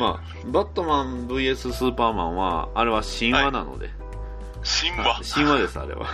[0.00, 3.88] まあバットマン VS スーパーマンはあれは神話なので、
[4.64, 5.20] 神話。
[5.34, 6.06] 神話です、あれは。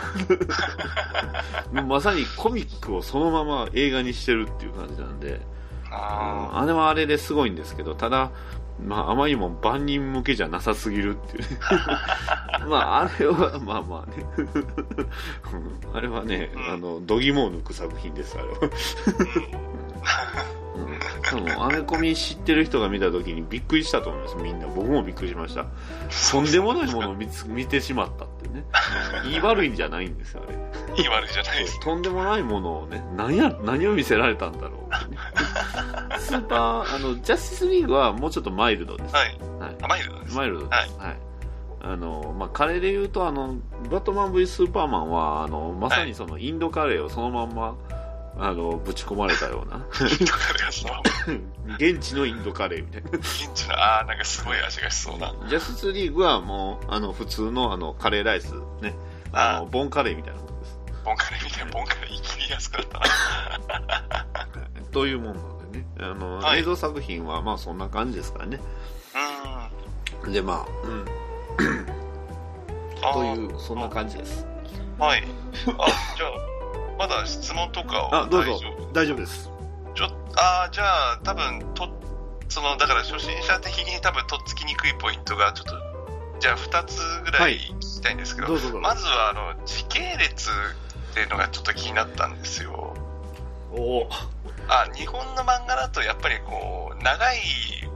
[1.84, 5.40] まさにコミックをそのまま映画にしてるっていう感じなんで、
[5.90, 8.30] ああれはあれですごいんですけど、ただ、
[8.84, 11.48] まあ、あまりにも万人向けじゃなさすぎるっていうね。
[12.68, 14.26] まあ、あれは、まあまあね。
[14.36, 18.58] うんあれはね、うんあの、度肝を抜く作品です、あれは。
[21.14, 24.66] うんそのアメコミ知ってる人が見た時にびっくりしたと思います、みんな。
[24.68, 25.66] 僕もびっくりしました。
[26.30, 28.64] とんでもないものを見つ 見てしまったってね。
[29.24, 30.58] 言い悪いんじゃないんですよ、あれ。
[30.96, 31.80] 言い悪いじゃないです。
[31.80, 35.18] とんでもないものをね、何や、何を見せられたんだろうね。
[36.18, 39.14] スーパー、あの、ジャスティスリーグはもうちょっとマイルドです。
[39.14, 39.36] はい。
[39.60, 39.76] はい。
[39.82, 40.36] あマイルドです。
[40.36, 40.98] マイルドです。
[40.98, 41.16] はい。
[41.82, 43.56] あの、まあ、カレーで言うと、あの、
[43.90, 47.76] バットマン V スーパーマンは、あの、まさにそのインドカレーをそのまんま、
[48.38, 51.02] あの、ぶち込まれたような、だからその、
[51.78, 53.10] 現地のインドカレーみたいな。
[53.18, 55.34] 現地の、ああ、なんかすごい味がしそうな。
[55.48, 58.94] ジャスティスリーグはもう、あの、普通のあの、カレーライス、ね、
[59.32, 60.78] あの、あボンカレーみたいなものです。
[61.02, 64.26] ボンカレーみたいな、ボンカレー言い切りやすくなったな。
[64.92, 65.86] というもんなんでね。
[66.00, 68.60] あの、はい映像作品はまあそんな感じですからね。
[70.24, 70.32] うん。
[70.32, 71.04] で、まあ、うん。
[73.12, 74.46] という、そんな感じです。
[74.98, 75.22] はい。
[75.78, 76.55] あ、じゃあ、
[76.98, 78.92] まだ質問とかをあ、どうぞ大丈夫？
[78.92, 79.50] 大丈夫です。
[79.94, 80.04] ちょ
[80.36, 81.88] あーじゃあ、多分と、
[82.48, 85.74] その、だから初心者的に多分とっつきにくいポイントが、ちょっと、
[86.40, 92.94] じゃあ2つぐらはいい聞きたいんですけど、どうぞどまずは、あの、時系列っていうのがちょっと気になったんですよ。
[93.72, 94.08] おお
[94.68, 97.38] あ、日本の漫画だとやっぱりこう、長い、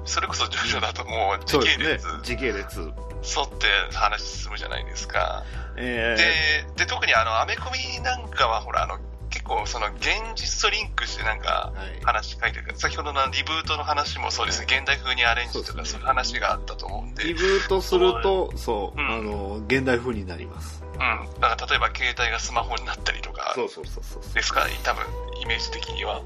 [0.04, 2.06] それこそジョジョだともう時系列、。
[2.22, 2.90] 時系列。
[3.22, 3.66] 沿って
[3.96, 5.44] 話進むじゃないですか。
[5.76, 8.98] えで、で、特にあの、アメコミなんかはほら、あの、
[9.30, 20.82] 結構その現実とリンクしてなんかはい話書いてるから、先ほどのリブートの話もそうですね、現代風にアレンジとかそういう話があったと思うんで、リブートすると、そう、うんあの、現代風になります。
[20.94, 21.40] うん。
[21.40, 24.34] だから例えば携帯がスマホになったりとか、そうそうそうそう。
[24.34, 25.04] ですか多分、
[25.40, 26.22] イメージ的には。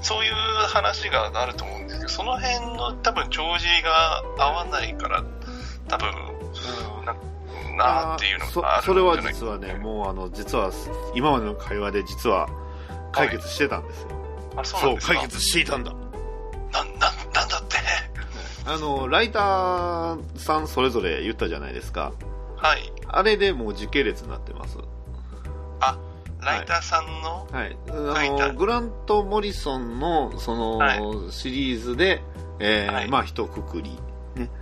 [0.00, 0.34] そういう
[0.68, 5.24] 話があると思うんですけど、その辺の多分、帳尻が合わないから、
[5.88, 6.10] 多分、
[7.04, 7.14] な
[7.76, 10.70] なーっていうのがあそそれは実はね、もうあの、実は、
[11.14, 12.48] 今までの会話で実は
[13.12, 14.08] 解決してたんですよ。
[14.56, 15.92] あ、そうそう、解決していたんだ。
[15.92, 16.02] なん、
[16.72, 17.76] なん、なんだって？
[18.66, 22.12] あの、ライターさんそれぞれ言ったじゃないですか。
[22.56, 22.92] はい。
[23.08, 24.78] あれでもう時系列になってます。
[25.80, 25.98] あ、
[26.40, 27.76] ライターさんの、はい。
[27.88, 32.22] 書いたあの、グラント・モリソンの、その、はいシリーズで、
[32.60, 33.98] えーはいまあ、一括り。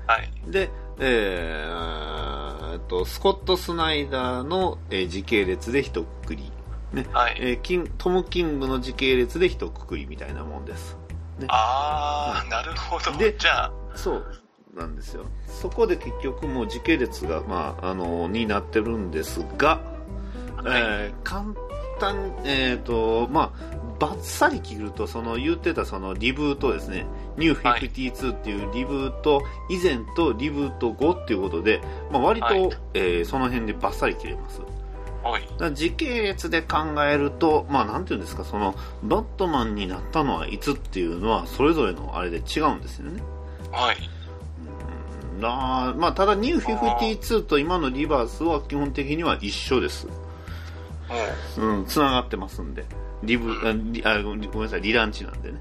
[0.06, 0.30] はい。
[0.50, 6.52] で、えーと、スコット・スナイダーの、えー時系列で一括り。
[6.92, 7.06] ね。
[7.12, 7.36] はい。
[7.40, 10.96] えーキントム・キングの時系列で一括りみたいなもんです。
[11.38, 13.16] ねああ、なるほど。
[13.18, 14.24] でじゃあ、そう
[14.74, 19.80] なんですよそこで結局もう時系列が、まあ、あのになってるんですが、
[20.66, 21.44] えー簡
[22.00, 31.80] 単えっ、とまあバッサリ切るとその言ってたそのリブートですねニュー52っていうリブート以前とリブート後っていうことで、
[32.10, 34.60] まあ、割と、はいえーその辺でバッサリ切れます
[35.22, 35.42] おい。
[35.72, 38.74] 時系列で考えると、まあ、なんていうんですか、その、
[39.04, 43.22] バットマンになったのはいつっていうのは、それぞれのあれで違うんですよね。
[43.70, 43.96] はい。
[45.40, 50.08] なまあ、ただ、ニュー52と今のリバースは基本的には一緒です。
[50.08, 50.12] も
[51.58, 52.84] う、うん、繋がってますんで。
[53.22, 55.60] リブ、あリあごめんなさい、リランチなんでね。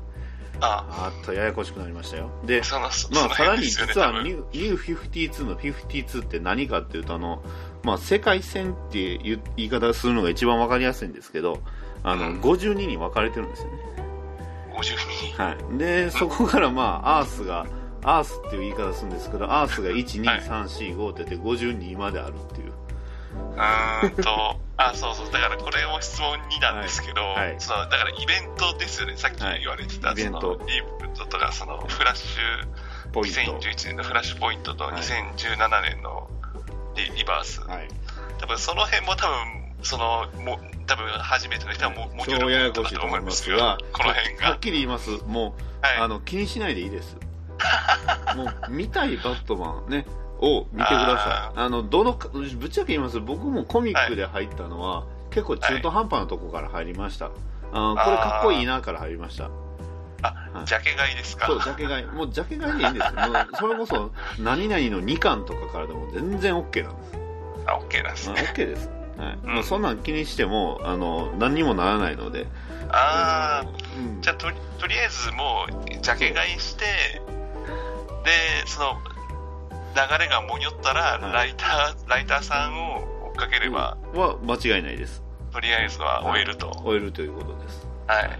[0.64, 2.30] ああっと、ややこしくなりましたよ。
[2.45, 7.41] で、その、そまあ、のさらに実はニューニュー52の52って何かっていうと、あの、
[7.84, 11.62] まあ、世界線っていう言い方するのが一番わかりやすいんですけど、
[12.03, 13.78] あの、うん52に分かれてるんですよね。
[14.76, 15.43] 52。
[15.43, 15.78] はい。
[15.80, 17.66] で、そこからまあ、アースが、
[18.03, 22.70] アースっていう言い方するんですけど、アースが1、2、はい3、4、5って言って52まであるっていう。
[23.55, 33.39] うーんと、あ、そうそう、だからこれも質問2なんですけど、はいはいその、だからイベントですよね、さっき言われてた、はいイベントその、リープとか、その、フラッシュ、ポイント。
[33.59, 36.29] 2011年のフラッシュポイントとはい2017年の
[36.95, 37.61] リリバース。
[37.61, 37.87] はい。
[38.39, 39.37] 多分その辺も多分、
[39.83, 44.59] その、も多分初めての人はももちろん超ややこしいと思いますが、この辺がはっ。
[44.59, 45.09] きり言います。
[45.25, 47.17] もう、はいあの、気にしないでいいです。
[48.35, 50.05] もう、見たいバットマンね、
[50.41, 51.59] を見てください。
[51.59, 53.19] あの、どのか、ぶっちゃけ言います。
[53.19, 57.29] 僕もコミックで入ったのは、結構中途半端なとこから入りました。
[57.73, 59.49] あのこれかっこいいなから入りました。
[60.23, 61.45] あ、はいジャケ買いですか？
[61.47, 62.05] そう、ジャケ買い。
[62.05, 63.29] もうジャケ買いでいいんですよ。
[63.29, 67.17] もうそれこそ、何々の2巻とかからでも全然 OK なんです。
[67.67, 68.51] あ、OK なんですあね。
[68.53, 68.89] OK です。
[69.17, 69.37] はい。
[69.43, 72.47] うんもうそんなん気にしても、あの、何にもならないので。
[72.89, 73.63] あ
[73.97, 74.55] うんー、じゃあとり
[74.99, 76.83] あえずもう、ジャケ買いして、
[78.25, 78.97] で、その、
[79.95, 85.23] 流れがもにょったら、はいライター、ライターさんを追っかければ、は間違いないです。
[85.51, 86.71] とりあえずは終えると。
[86.83, 87.87] 終えるということです。
[88.07, 88.39] はい。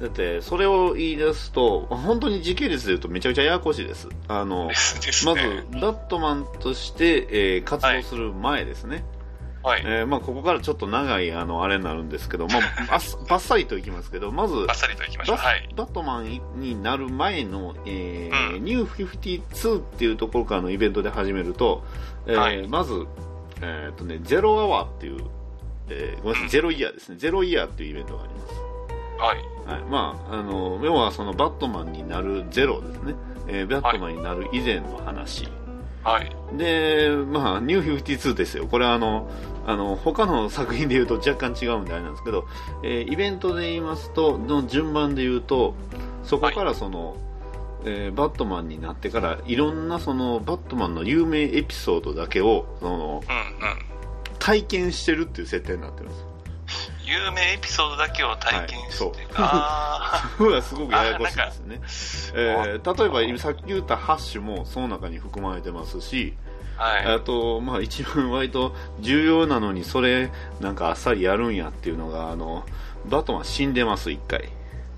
[0.00, 4.08] だって、それを言い出すと、本当に時系列で言うとめちゃくちゃややこしいです。
[4.28, 5.64] あので、すですまね。
[5.70, 9.04] ず、バットマンとして、えー活動する前ですね。
[9.64, 9.82] はい。
[9.84, 12.58] えーまあ、ここからちょっと長い、あの、あれになるんですけど、まあ、
[12.94, 15.36] あっバッサリといきますけど、まず、バッサリといきましょう。
[15.38, 15.68] バはい。
[15.74, 21.82] バットマンになる前の、えーうんニュー52っていうところからのイベントで始めると、
[22.26, 23.06] えーはいまず、
[23.62, 25.24] えーっとね、ゼロアワーっていう、
[25.88, 27.16] えーごめんなさい、うんゼロイヤーですね。
[27.16, 28.54] ゼロイヤーっていうイベントがあります。
[29.18, 29.74] はい。
[29.74, 29.82] はい。
[29.90, 33.14] まあ、あの、要はそのバットマンになるゼロですね。
[33.48, 35.44] えーバットマンになる以前の話。
[35.44, 35.52] はい。
[36.56, 38.66] で、まあ、ニュー52ですよ。
[38.66, 39.30] これはあの、
[39.66, 42.46] あの、他の作品で言うと若干違うんであれなんですけど、
[42.82, 45.74] えーイベントで言いますと、の順番で言うと、
[46.22, 47.16] そこからその、
[47.86, 53.32] えーバットマンになってから、いろんなその、バットマンの有名エピソードだけを、その、う
[53.64, 53.78] んうん。
[54.38, 56.33] 体験してるっていう設定になってるんですよ。
[57.04, 61.80] 有名エピソードだけを体験して、はいそうはすごくややこしいですね。
[62.60, 66.34] あえー例えば今さっき言ったハッシュもその中に含まれてますし、
[66.78, 67.06] あ、はい。
[67.06, 70.30] あと、まあ一番割と重要なのにそれ
[70.60, 72.64] なんかあっさりやるんやっていうのが、あの、
[73.06, 74.48] バトマン死んでます、一回。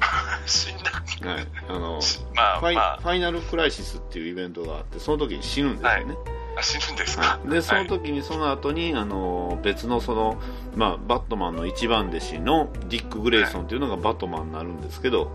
[0.47, 0.93] 死んだ。
[1.31, 1.47] はい。
[1.69, 2.01] あの、
[2.35, 6.15] まあファイまファイナルクライシスっていうイベントがあって、その時に死ぬんですよね。
[6.15, 7.39] あ、死ぬんですか？
[7.47, 10.41] で、そのはい時にその後に、あの、別のその、
[10.75, 15.31] まあ、バットマンの一番弟子のディック・グレイソンっていうのがバットマンになるんですけど、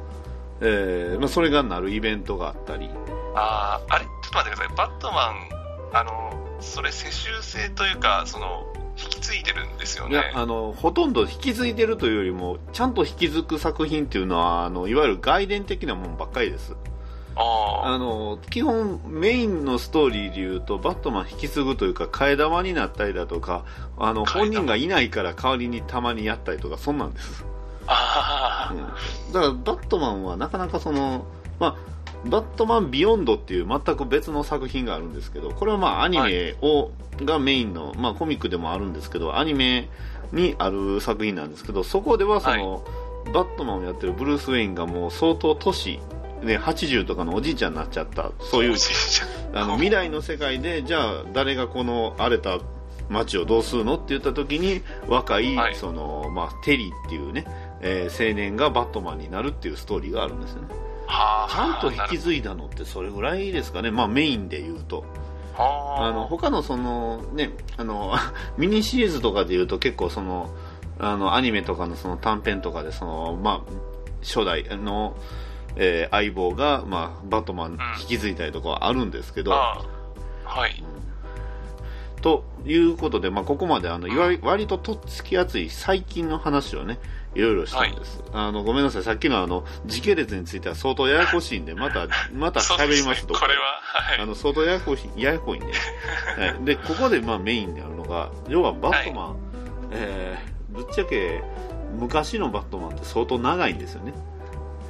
[0.61, 2.89] えーまあ、それがなるイベントがあったり、
[3.35, 4.75] あーあれちょっと待ってください。
[4.77, 5.49] バットマン、
[5.93, 8.67] あの、それ世襲制というか、その、
[9.01, 10.31] 引き継いでるんですよいやね。
[10.35, 16.75] あのほとんど引き継いでるというよりもちゃんと引き継ぐ作品っていうのはあのいわゆる外伝的なものばっかりです
[17.35, 23.65] ああの基本メインのストーリーでいうとバットマン引き継ぐというか替え玉になったりだとか
[23.97, 27.45] あの本人がいないから代わりにたまにやったりとかそんなんです、
[27.87, 31.25] あ、あうん、だからバットマンはなかなかその
[31.59, 31.91] まあ
[32.25, 39.89] バットマンビヨンドっていう全く別の作品があるんですけど、これはまあアニメを、がメインの、まあコミックでもあるんですけど、アニメ
[40.31, 42.83] にある作品なんですけど、そこではその、
[43.33, 45.99] バットマンをやってるブルース・ウェインがもう相当年、
[46.43, 48.75] ね、80とかのおじいちゃんになっちゃった、そういう
[49.53, 52.59] あの未来の世界でじゃあ誰がこの荒れた
[53.09, 55.75] 街をどうするのって言った時に若い、はい。
[55.75, 57.45] そのまあ、テリーっていうね、
[57.81, 60.67] えー青年がバットマンになるっていうストーリーがあるんですよね。
[61.07, 65.03] はあちゃんと引き継いだのってそれぐらいですかね、まあ、メインで言うと。
[65.53, 66.07] はあ。
[66.07, 68.15] あの他のその、ね、あの
[68.57, 70.49] ミニシリーズとかで言うと結構その
[70.99, 73.71] あのアニメとかのその短編とかでその、まあ、
[74.21, 75.15] 初代の
[75.75, 79.81] えー相棒が、まあ、バットマン引き継いだりとかはあるんですけど、あ
[80.45, 80.49] あ。
[80.49, 80.83] はい。
[82.21, 86.99] ということで、まあ、ここまであのいわ割ととっつきやすい最近の話をね
[87.33, 89.03] いろいろしたんです、あのごめんなさい。
[89.03, 93.33] さっきのあの時系列については相当ややこしいんでまた また喋りますと。
[93.33, 94.19] これは、はい。
[94.19, 95.67] あの相当ややこしいややこいんで、
[96.37, 99.35] はい、でここでまあメインであるのが要はバットマン、
[99.91, 101.43] えーぶっちゃけ
[101.99, 104.13] 昔のバットマンって相当長いんですよね、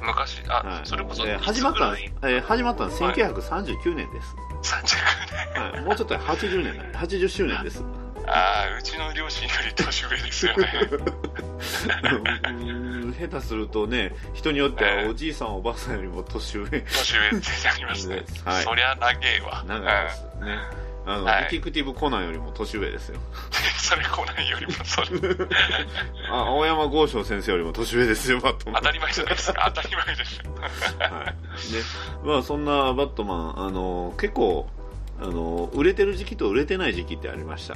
[0.02, 0.86] 昔、あ、はい。
[0.86, 7.00] それこそ、えー始まったの、えー始まったのははい1939年です、ぐらい30はい、もうちょっとで80年だ。
[7.00, 7.82] 80周年です。
[7.82, 8.28] 年。
[8.28, 10.72] ああ、うちの両親より年上ですよね。
[12.48, 12.52] う
[13.08, 16.66] ん下手するとね人によってはおじいさんおばあさんよりも年上。
[16.66, 17.36] 年上って
[17.68, 18.24] なりますね。
[18.44, 18.64] はい。
[18.64, 19.64] そりゃ長えわ。
[19.66, 20.58] 長いですね
[21.06, 21.42] あの、はい。
[21.42, 23.18] ディティクティブコナンよりも年上ですよ。
[23.18, 25.08] う んそれ来ないよりも、それ、
[26.30, 28.82] あ青山剛昌先生よりも年上ですよバットマン。
[28.82, 29.72] 当たり前じゃないですか。
[29.74, 30.40] 当たり前です。
[30.98, 31.26] はい。
[31.26, 31.34] ね。
[32.24, 34.68] まあ、そんなバットマンあの結構
[35.20, 37.74] あの売れてる時期と売れてない時期ってありました。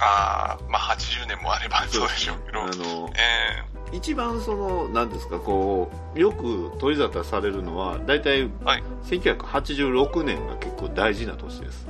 [0.00, 2.62] ああ、まあ80年もあればそうでしょうけど。
[2.62, 8.82] あのえ一番その何ですかこうよく取り沙汰されるのは大体はい。
[9.04, 11.86] 1986年が結構大事な年です、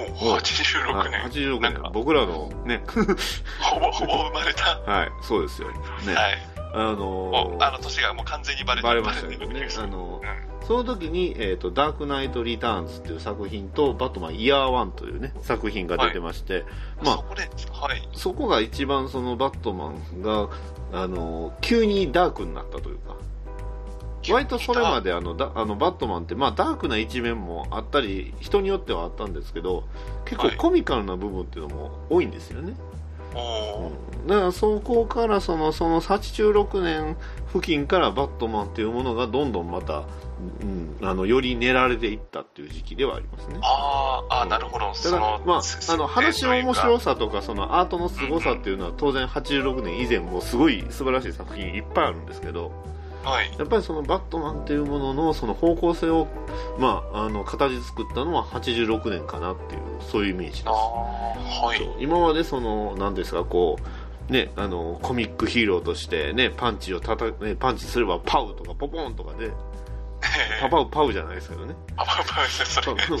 [0.00, 1.46] えほう、86はい年。
[1.48, 1.80] 86なんか。
[1.82, 2.82] 年僕らのね。
[3.60, 4.78] ほぼほぼ生まれた。
[4.80, 5.68] はいそうですよ。
[5.70, 6.52] ね、はい。
[6.74, 10.66] あものう、あの年がもう完全にバレてバレましたけですあのうん。
[10.66, 16.64] その時に、えーと「ダークナイト・リターンズ」っていう作品と「バットマン・イヤーワン」というね作品が出てまして、
[17.02, 18.08] まあそこで、はい。
[18.14, 20.48] そこが一番そのバットマンが
[20.92, 23.16] あの急にダークになったというか
[24.30, 29.84] 割とそれまであのだあのバットマンって、まあ、ダークな一面もあったり人によってはあったんですけど
[30.24, 30.56] 結構はい。
[30.56, 32.74] コミカルな部分っていうのも多いんですよね、
[33.34, 33.90] おー。
[34.20, 34.26] うん。
[34.26, 37.16] だからそこからそのその86年
[37.52, 40.04] 付近からバットマンっていうものがどんどんまた、
[40.60, 43.58] うん、あのより練られていったっていう時期ではありますね。
[43.62, 44.92] あーあー、なるほど。
[44.92, 47.12] だからまあ、せあの話の面白さ。
[47.12, 52.70] さとかそのアートの凄さっていうのは当然86年以前もすごい素晴らしい作品いっぱいあるんですけど
[53.22, 53.52] はい。
[53.58, 56.26] やっぱりそのバットマンっていうもののその方向性を、
[56.78, 62.02] まあ、あの形作ったのは86年かなっていうそういうイメージですはい。
[62.02, 63.78] 今までその何ですかこ
[64.28, 69.50] うねあのコミックヒーローとしてねパンチをたた、ね、パンチすればパウとかポポンとかで
[70.60, 71.74] パパウパウじゃないですけどね。
[71.96, 73.18] パパパですそれパウパウ、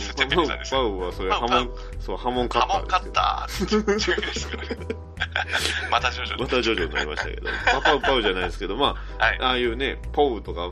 [0.70, 4.96] パウはそれハモンそうハモンカッタハモンカッター。
[5.90, 9.38] またジョジョまたジョジョになりましたけど、パパウパウじゃないですけど、まあ、はい。
[9.40, 10.70] ああいうね、ポウとか、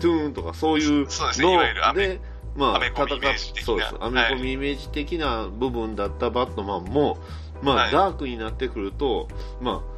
[0.00, 1.52] トゥーンとか、そういうそうですね。
[1.52, 2.20] いわゆる
[2.56, 3.64] まあ、アメコミイメージ的な。
[3.64, 3.94] そうです。
[4.00, 7.18] アメコミイメージ的な部分だったバットマンも、
[7.62, 7.92] まあ、はい。
[7.92, 9.28] ダークになってくると、
[9.60, 9.93] まあ、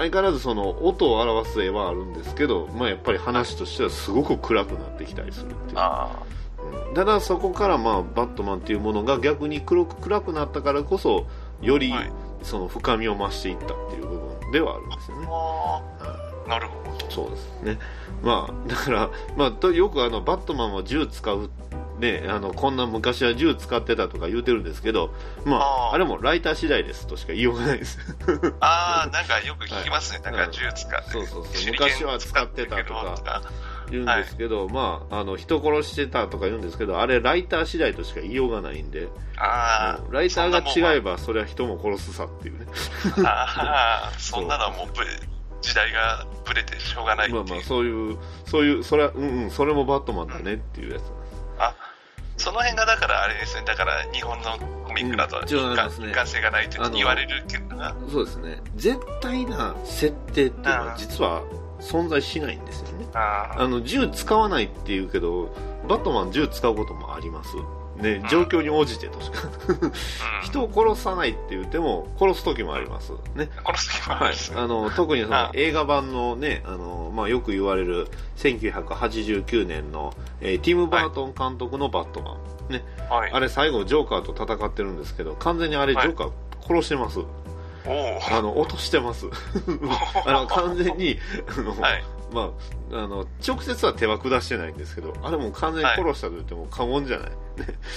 [0.00, 5.78] 相変わらずその音を表す絵はあるんですけど、まあ、やっぱり話としてはすごく暗くなってきたりするっていう。
[5.78, 11.26] あうんただそこからまあバットマンっていうものが逆に黒く暗くなったからこそ
[11.62, 15.30] よりはいその深みを増していったっていう部分ではあるんですよねー。
[15.30, 17.10] あー、なるほど。
[17.10, 17.78] そうですね。
[18.22, 21.50] まあ、だから、まあ、とよくあの、バットマンは銃使う、
[22.00, 27.98] ね、あの、こんな昔は銃使ってたとか言うてるんですけど、まあ、あれもライター次第ですとしか言いようがないです。
[28.60, 30.20] ああ、なんかよく聞きますね。
[30.24, 31.10] はいなんか銃使って。
[31.10, 33.42] そうそうそう昔は使ってたとか
[33.90, 40.60] 言うんですけど、まあ、あの、人殺してたとか言うんですけど、あれライター次第としか言いようがないんで、ああ、ライターが
[40.92, 41.10] 違えば。
[41.10, 42.66] ば、それは人も殺すさっていうね。
[43.24, 44.86] ああ、 そんなのはもう
[45.60, 47.32] 時代がぶれてしょうがない。
[47.32, 51.19] まあまあ、そういう、そういう、それは、うんうん、それもバットマンだねっていうやつなん
[52.40, 57.94] その辺がだからあれですね、だから日本のコミックだとうん一貫,、性がないってあの言われるけどな。
[58.10, 58.62] そうですね。
[58.76, 61.42] 絶対な設定っていうのは実は
[61.80, 63.06] 存在しないんですよね。
[63.14, 65.54] ああの銃使わないっていうけど
[65.86, 67.50] バットマン銃使うこともあります
[68.00, 69.48] ね状況に応じてとしか。
[69.68, 69.92] うん、
[70.42, 73.12] 人を殺さないって言っても殺す時もあります。
[73.34, 73.48] ね。
[73.62, 75.50] この時もあはいるんです、あの特にそのあ。
[75.54, 82.38] 映画版のねあの、まあ、よく言われる1989年の、えーティム・バートン監督のバットマ
[82.68, 83.30] ン、ね、はい。
[83.32, 86.08] あれ最後ジョーカーと戦ってるんですけど完全にあれジはい。
[86.08, 86.30] ョーカー
[86.66, 88.20] 殺してます、おお。
[88.30, 89.26] あの落としてます。
[90.26, 91.18] あの完全に
[91.56, 92.04] あの、はい。
[92.32, 92.52] ま
[92.92, 97.30] あ、あの直接は手は下してないんですけどあれもう完全に殺したと言っても過言じゃない、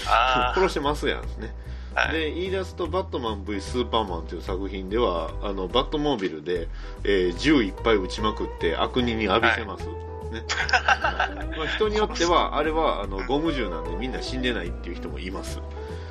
[0.08, 1.54] あ 殺してますやんね。
[1.96, 2.14] あ、はい。
[2.14, 6.68] で言い出すと「バットマン V スーパーマン」という作品ではあのバットモービルで、
[7.04, 9.94] えー銃いっぱい撃ちまくって悪人に浴びせます、ね。
[11.58, 15.60] まあ、人によってはあれはあのゴム銃なんでみんな死んでないっていう人もいます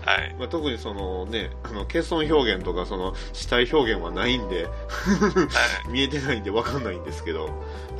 [0.04, 0.34] はい。
[0.38, 4.70] まあ、特にそのね、あの、欠損表現とか、その、死体表現はないんで、は
[5.86, 5.88] い。
[5.90, 7.48] 見えてないんでわかんないんですけど、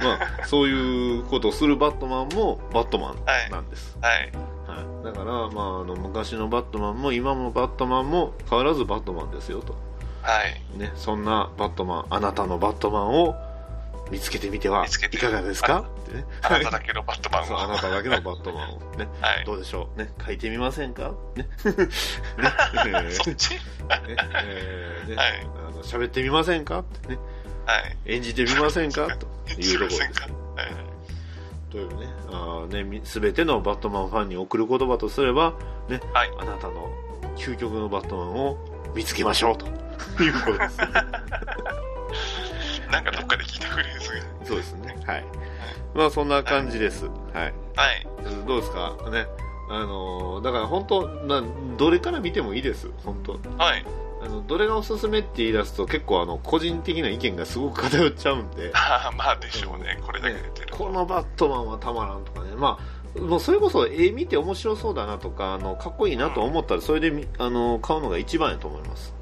[0.01, 3.17] まあ、そういうことをするバットマンもバットマン
[3.51, 3.97] なんです。
[4.01, 4.33] はい。
[4.67, 5.05] はい。
[5.05, 9.75] だから、まあ、あの、昔のバットマンも今もバットマンも変わらずバットマンですよと。
[10.23, 10.79] はい。
[10.79, 13.35] ね、そんなバットマン、あなたのバットマンを
[14.11, 15.85] 見つけてみてはいかがですか？
[16.13, 16.27] ってね。
[16.43, 17.69] あなただけのバットマンそう、あを。
[17.69, 19.45] なただけのバットマンをね、はい。
[19.45, 21.13] どうでしょうね、書いてみませんか？
[21.37, 21.49] ね。
[21.65, 21.75] ね。
[21.75, 23.51] えーそっち？
[23.51, 23.59] ね
[24.45, 26.85] えーねはいあの喋ってみませんか？
[27.09, 27.19] ね。
[27.67, 28.15] はい。
[28.15, 29.07] 演じてみませんか？
[29.17, 29.27] と
[29.61, 30.01] いうところです。
[30.03, 30.11] はい。
[31.71, 35.55] というね、あーね、すべてのバットマンファンに送る言葉とすれば、
[35.89, 36.91] ね、はいあなたの
[37.37, 38.59] 究極のバットマンを
[38.95, 39.65] 見つけましょうと
[40.23, 40.77] いうことです。
[42.93, 44.47] なんかどっかで聞いたフレーズが。
[44.47, 44.97] そうですね。
[45.07, 45.25] はい。
[45.95, 47.07] まあそんな感じです。
[47.07, 47.35] はい。
[47.35, 47.47] は
[47.93, 48.07] い。
[48.47, 48.97] どうですか？
[49.11, 49.27] ね。
[49.71, 51.43] あのーだから本当な、
[51.79, 52.91] どれから見てもいいです。
[53.05, 53.85] 本当はい。
[54.23, 58.71] あの、どれがおすすめって言い出すと結構あの、個人的な意見がすごく偏っちゃうんで。
[58.77, 59.99] ああ、まあでしょうね。
[60.05, 60.77] これだけね出てる。
[60.77, 62.79] このバットマンはたまらんとかね、ま
[63.17, 69.22] あ、もうそれこそ絵見て面白そうだなとかあのかっこいいなと思ったらそれでみあの買うのが一番やと思いますう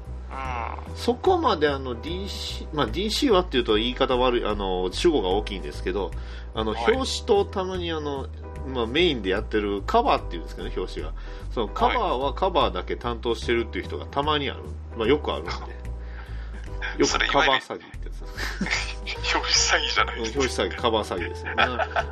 [0.95, 6.11] そこまであの DC,、まあ、DC はっていうと言い方悪いあの主語が大きいんですけど
[6.53, 6.93] あのはい。
[6.93, 8.27] 表紙とたまにあの、
[8.67, 11.13] まあ、メインでやってるカバーっていうんですかね表紙が。
[11.53, 14.63] そのカバーはカバーだけ担当してるっていう人がたまにある、
[14.97, 15.51] まあ、よくあるんで。
[16.97, 19.01] よそくカバー詐欺ってやつ
[19.35, 21.63] 表紙詐欺じゃないです表紙詐欺、カバー詐欺ですよね。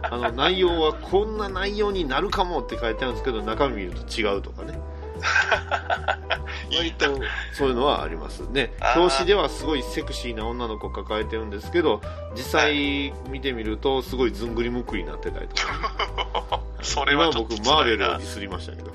[0.03, 4.79] あの内容はこんな内容になるかもって書いてあるんですけど、中身見ると違うとかね。
[6.71, 7.19] 割と
[7.53, 8.51] そういうのはあります。
[8.51, 12.01] で、あー表紙ではすごいセクシーな女の子抱えてるんですけど、
[12.35, 16.61] 実際見てみるとすごいずんぐりむっくりになってたりとか。
[16.81, 18.91] それ今は僕マーベ辛いなルをディスりましたけど。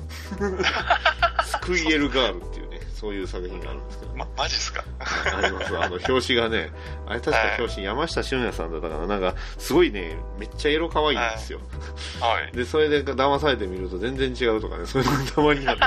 [1.45, 2.64] スクイエルガールっていうね、
[2.95, 4.19] そういう作品があるんですけどね。
[4.19, 4.85] ま、マジっすか？
[5.37, 5.77] あります。
[5.77, 6.71] あの、表紙がね、
[7.07, 9.07] あれ確か表紙、山下俊也さんだったかな。
[9.07, 11.61] なんか、すごいね、めっちゃ色可愛いんですよ。
[12.21, 12.53] はい。
[12.57, 15.87] で、それで騙されてみると全然違うとかね、そういうのがたまにあるんで。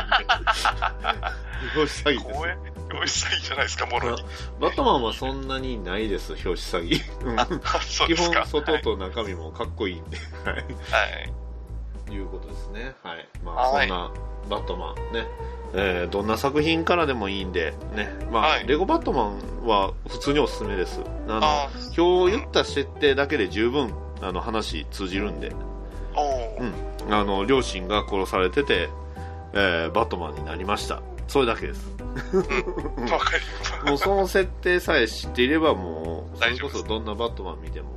[1.76, 2.48] 表紙詐欺です公。
[2.48, 2.58] 園？
[2.90, 4.24] 表紙詐欺じゃないですか、もろに。
[4.62, 8.08] バットマンはそんなにないです、表紙詐欺。
[8.08, 8.16] 基。
[8.16, 10.18] 本、外と中身もかっこいいんで。
[10.46, 10.56] はい。
[10.56, 10.66] はい。
[12.14, 12.94] いうことですね。
[13.04, 13.28] はい。
[13.44, 14.12] まあ、はいそんな
[14.50, 15.28] バットマンね。
[15.74, 18.10] えーどんな作品からでもいいんで、ね。
[18.32, 21.02] まあ、はいレゴバットマンは普通におすすめです。
[21.28, 25.50] あの、あ今日言った設定だけで十分、あの、話通じるんで。
[25.50, 27.14] うん。
[27.14, 28.90] あの、両親が殺されてて、
[29.54, 31.02] えーバットマンになりました。
[31.28, 31.96] それだけです。
[33.86, 37.90] もうその設定さえ知っていればもう、それこそどんなバットマン見ても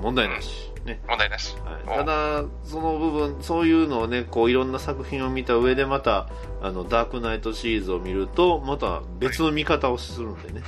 [0.00, 0.70] 問題なし。
[0.84, 1.00] ね。
[1.08, 1.56] 問題なし。
[1.64, 6.28] はい、ただ、その部分、そういうのをね、こういろんな作品を見た上で、また、
[6.62, 10.62] あの、ダークナイトシリーズを見ると、また別の見方をするんでね。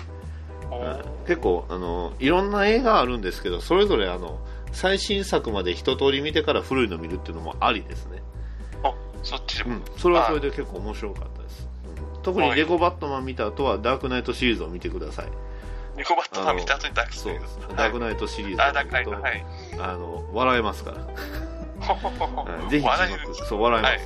[0.71, 4.39] おはいー結構、あの、いろんな映画あるんですけど、それぞれあの、
[4.73, 8.23] 最新作まで一通り見てから古いの見るっていうのもありですね。
[8.85, 9.83] あ、そっちうん。。
[9.97, 11.69] それはそれで結構面白かったです。
[11.71, 11.77] うん
[12.23, 15.27] 特にレゴバットマン見た後は、ダークナイトシリーズを見てください。
[15.97, 17.59] ニコバットマン見た後にダークナイトです。
[17.77, 19.45] ダークナイトシリーズあ、ダークナイト、はい。
[19.79, 20.99] あの、笑えますから。
[20.99, 21.05] は
[22.67, 24.01] いぜひ字笑えそう、笑え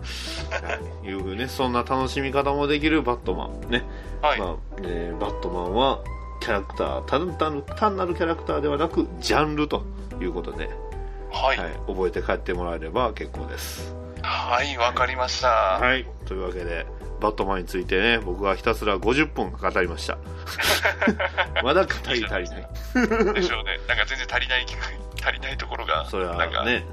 [0.00, 0.44] ます。
[0.52, 1.06] はい。
[1.06, 3.70] いうふうね、そんな楽しみ方もできるバットマン。
[3.70, 3.84] ね。
[4.20, 4.38] はい。
[4.40, 6.00] まあ、えーバットマンは、
[6.40, 9.84] キャラクター、単単単なるキャラクターではなく、ジャンルと
[10.20, 10.68] いうことで、
[11.32, 11.58] はい。
[11.58, 13.94] はい、覚えて帰ってもらえれば結構です。
[14.22, 15.48] はい、わかりました。
[15.48, 16.06] はい。
[16.26, 16.86] というわけで、
[17.20, 20.18] バットマンについてね、僕はひたすら50分語りました。
[21.62, 22.44] まだ語り足りない。
[23.34, 23.78] でしょうね。
[23.88, 24.66] なんか全然足りない
[25.24, 26.84] 足りないところが、それはなんか、ね、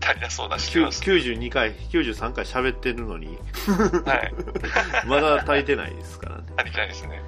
[0.00, 1.02] 足りなそうなしてます。
[1.02, 3.38] 92回、93回喋ってるのに、
[4.06, 4.34] はい。
[5.06, 6.44] まだ足りてないですからね。
[6.56, 7.22] 足りてないですね。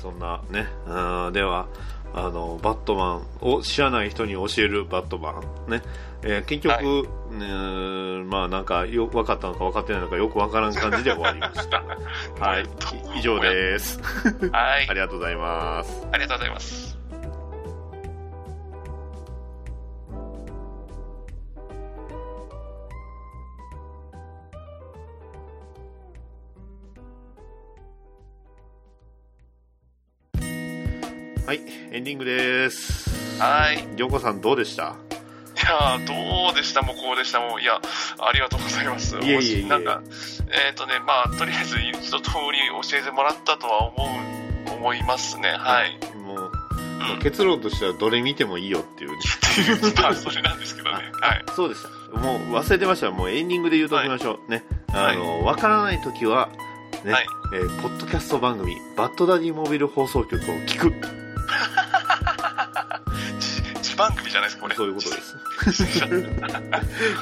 [0.00, 0.68] そんなね、
[1.32, 1.66] では、
[2.14, 5.70] あの、バットマンを知らない人に教えるバットマン。
[5.70, 5.82] ね。
[6.26, 6.84] えー結局、はい
[7.34, 11.82] ねーまあなんか、よく分かったのか分かってないのかよく分からん感じで終わりました。
[12.40, 12.64] はい。
[13.16, 14.00] 以上です。
[14.52, 14.94] はいあ。
[14.94, 16.06] りがとうございます。
[16.12, 16.94] ありがとうございます。
[31.46, 31.60] はい。
[31.92, 33.10] エンディングです。
[33.40, 33.86] はい。
[33.96, 34.96] りょうこさんどうでした？
[35.03, 35.03] い
[35.64, 36.82] やー、どうでした？
[36.82, 37.80] もうこうでしたもういや、
[38.18, 39.16] ありがとうございます。
[39.16, 40.02] いえいえいえもしなんか、
[40.66, 42.58] えっ、とね、まあ、とりあえず一通り
[42.88, 44.04] 教えてもらったとは思
[44.70, 45.50] う、思いますね。
[45.50, 45.98] はい。
[46.18, 46.52] もう、
[47.14, 47.20] うん。
[47.20, 49.16] 結論としてはどれ見てもいいよっていうね。
[50.00, 51.10] まあ、それなんですけどね。
[51.20, 51.44] はい。
[51.54, 51.88] そうでした。
[52.18, 53.10] もう忘れてました。
[53.10, 54.50] もうエンディングで言うときましょう。
[54.50, 54.64] ね。
[54.92, 56.48] ああの、わからないときは、
[57.04, 61.23] ね、はいえーポッドキャスト番組、バッドダディモビル放送局を聞く。
[63.94, 64.74] 番組じゃないですか、これ。
[64.74, 65.36] そういうことです。
[65.72, 66.04] す。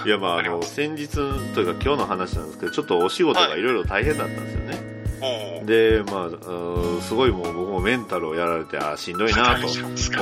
[0.06, 1.08] いや、まあ、あの、先日
[1.54, 4.92] というか今日の話なんですけど、ちょっとお仕事がいろいろ大変だったんですよね。
[5.20, 9.66] おーで、まあ、うんすごいもう僕もメンタルをやられて、あーしんどいなと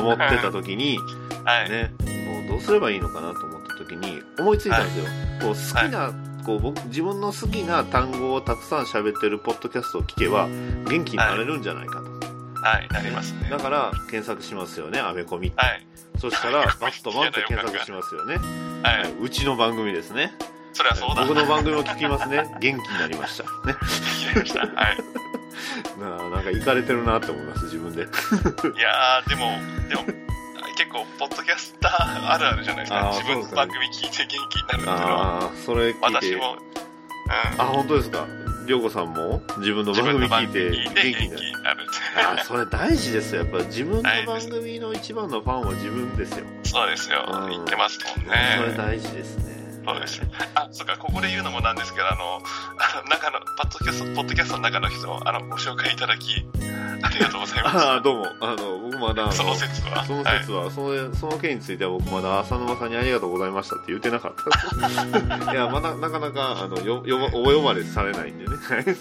[0.00, 0.98] 思ってた時に、
[1.44, 1.70] はい。
[1.70, 1.92] ね、
[2.26, 5.04] もうどうすればいいのかなと思った時に、思いついたんですよ。
[5.40, 6.12] こう好きな、
[6.44, 10.48] こう僕、自分の好きな単語をたくさん喋ってるポッドキャストを聞けば、
[10.88, 12.20] 元気になれるんじゃないかと。
[12.62, 13.48] はい、なりますね。
[13.50, 15.56] だから、検索しますよね、アメコミって。
[15.56, 15.86] はい。
[16.20, 18.36] そしたら、 バットマンって検索しますよね。
[18.82, 19.12] はい。
[19.20, 20.34] うちの番組ですね。
[20.72, 21.24] それはそうだ。
[21.24, 22.44] 僕の番組を聞きますね。
[22.60, 23.44] 元気になりました。
[23.44, 23.74] ね。
[23.80, 24.60] 聞きました。
[24.60, 24.70] はい。
[25.98, 28.02] なあなんか、いかれてるなって思います、自分で。
[28.02, 29.58] いやー、でも、
[29.88, 30.04] でも、
[30.76, 33.12] 結構、ポッドキャスターあるあるじゃないですか。
[33.12, 35.42] 自分の番組聞いて元気になるっていうのは。
[35.42, 36.00] ああ、それ聞いて。
[36.00, 37.60] 私も、うん。
[37.60, 38.26] あ、本当ですか。
[38.70, 41.86] りょうこさんも自分の番組聞いて元元気になる。
[42.14, 42.44] なるあ。
[42.44, 43.42] それ大事ですよ。
[43.42, 46.44] やっぱ自分の番組の一番のファンは自分ですよ。
[46.62, 47.46] そうですよう。
[47.48, 48.74] ん言ってますもんそれね。
[48.76, 49.59] 大事ですね。
[49.84, 50.22] そうです。
[50.54, 52.42] あ、そうか、ここで言うのもなんですけど、あの、
[52.78, 56.46] あの、中の、パッドキャスト、ポッドキャストの中の人、あの、ご紹介いただき、
[57.02, 57.76] ありがとうございます。
[57.78, 58.26] ああ、どうも。
[58.40, 60.04] あの、僕まだその節は？
[60.04, 65.48] その節は、その、その件については僕まだ浅沼さんにありがとうございましたって言ってなかった。
[65.52, 68.56] いや、まだ、なかなか、あの、よ、よば、お呼ばれされないんでね。
[68.56, 68.96] はいはい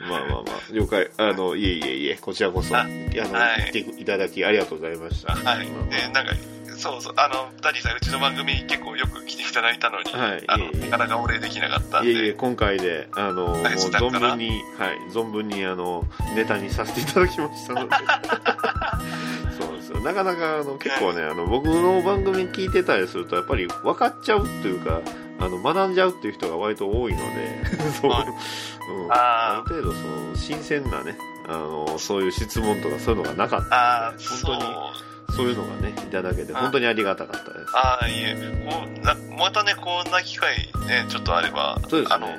[0.00, 1.10] まあまあまあ、了解。
[1.18, 5.34] あの、いえいえいえ、こちらこそ、ああの、はい言っていただきありがとうございました。
[5.34, 5.66] はい。
[5.68, 6.32] まあまあで、なんか、
[6.80, 10.44] そうそう、あの、ダディさん、うちの番組結構よく来ていただいたのに、はい。
[10.48, 16.04] あの、なかなかお礼できなかったんで、いえいえ、今回で、あの、もう存分に、はい、存分に、あの、
[16.34, 17.96] ネタにさせていただきましたので。
[19.60, 20.00] そうですよ。
[20.00, 25.02] なかなか、あの、結構ね、あの、僕の番組聞いてたりすると、やっぱり分かっちゃうっていうか、
[25.38, 27.62] あの、学んじゃうっていう人が割と多いので、
[28.00, 28.26] そう、はい。
[28.26, 34.24] うん、ある程度、その、新鮮なね、あの、そういう質問とかそういうのがなかったああ、ので。
[34.24, 37.76] 本当に、そういうのがね、いただけて、本当にありがたかったです。
[37.76, 38.36] ああ、いえ、
[38.68, 40.56] こう、な、またね、こんな機会
[40.86, 42.36] ね、ちょっとあれば、そうですねあの、はい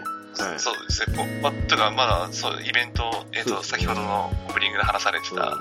[0.58, 5.58] そうですね、こう、ま、とか、まだ、そう、イベント、えっ、と、ね先ほどのオープニングで話されてた、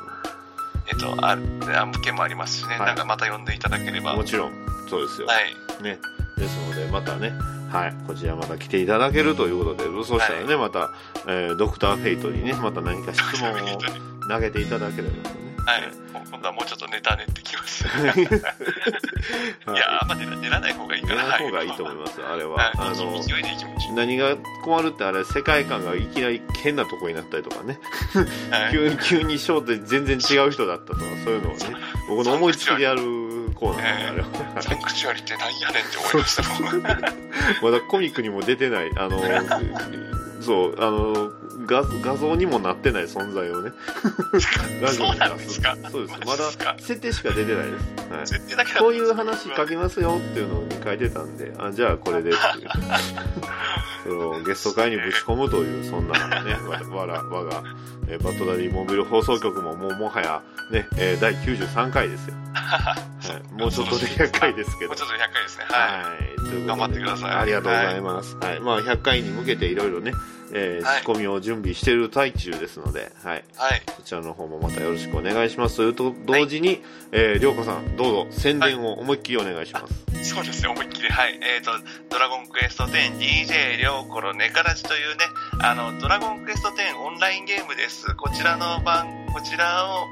[0.88, 1.42] えっ、と、ある、
[1.78, 4.52] 案件もありますしね、はいなんかまた呼んでいただければ、もちろん、
[4.88, 5.26] そうですよ。
[5.26, 5.82] はい。
[5.82, 5.98] ね。
[6.38, 7.32] ですので、またね、
[7.70, 10.90] はい、こちらまた来ていただけるということで、そうしたらね、また、
[11.26, 13.78] えードクターフェイトにね、また何か質問を
[14.28, 15.49] 投げていただければとね。
[15.66, 16.10] はい。
[16.30, 17.86] 今度はもうちょっとネタ練ってきます。
[17.88, 18.22] はい。
[18.22, 21.14] いや、あんま練らない方がいいかな。
[21.14, 22.56] やらない方がいいと思いますよ、あれは。
[22.56, 22.72] はい。
[22.78, 23.20] あの。
[23.94, 27.78] 何が困るってあれ、世界観がいきなり変なとこになったりとかね、
[28.50, 28.72] はい。
[28.72, 31.58] 急に、急にショーで全然違う人だったとか、そういうのをね、
[32.08, 33.02] 僕の思いつきでやる
[33.54, 34.62] コーナーなんで、あれは。
[34.62, 36.82] サンクチュアリってなんやねんって思いましたもん。
[37.62, 39.20] まだコミックにも出てない、あの、
[40.40, 41.30] そう、あの、
[41.66, 43.72] 画画像にもなってない存在をね、
[44.92, 45.16] そう。
[45.16, 45.76] なんですか？
[45.90, 46.18] そうです。
[46.20, 46.44] マまだ
[46.78, 48.12] 設定しか出てないです。
[48.14, 48.26] はい。
[48.26, 52.68] 設定だけだこういう話書きますよっていうのに書いてたんで、あ、じゃあこれでっていう。
[54.02, 56.54] それをゲスト会にぶち込むという、そんなね、
[56.90, 57.62] わ、わら、我が、
[58.08, 62.34] えーバッドダディモビル放送局ももうもはや、ね、えー第93回ですよ。
[62.54, 63.52] はい。
[63.60, 64.96] もうちょっとで100回ですけどもう。
[64.96, 65.64] ちょっと100回ですね。
[65.68, 66.36] ははい。
[66.36, 68.36] ということで頑張ってくださいありがとうございます。
[68.40, 68.60] はい。
[68.60, 70.12] まあ、100回に向けていろいろね、
[70.52, 73.38] えーはい仕込みを準備している最中ですので、はい。
[73.38, 73.42] い。
[73.56, 73.82] はい。
[73.96, 75.76] そちらの方もまたよろしくお願いします。
[75.76, 76.82] というと同時に、
[77.12, 80.10] えー、りょうこさん、どうぞ宣伝を思いっきりお願いします。
[80.22, 81.08] そうですね、思いっきり。
[81.08, 81.38] はい。
[81.42, 81.70] えっ、と、
[82.10, 85.24] ドラゴンクエスト 10DJ りょうころネカラジというね、
[85.62, 88.14] あの、ドラゴンクエスト10オンラインゲームです。
[88.16, 90.06] こちらの番、こちらを、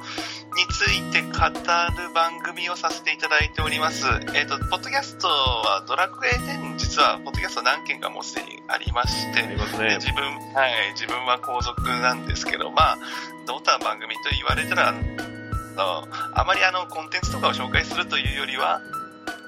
[0.56, 4.06] について語る番組をさせていただいております。
[4.34, 9.56] えっ、と、ポッドキャストはドラクエ10、実はポッドキャスト何件かもうすでにありまして、ね。
[9.56, 12.98] で自分、はい、自分は皇族なんですけど、まあ、
[13.46, 18.80] どんな番組と言われたら、あのあまりあの、コンテンツとかを紹介するというよりは、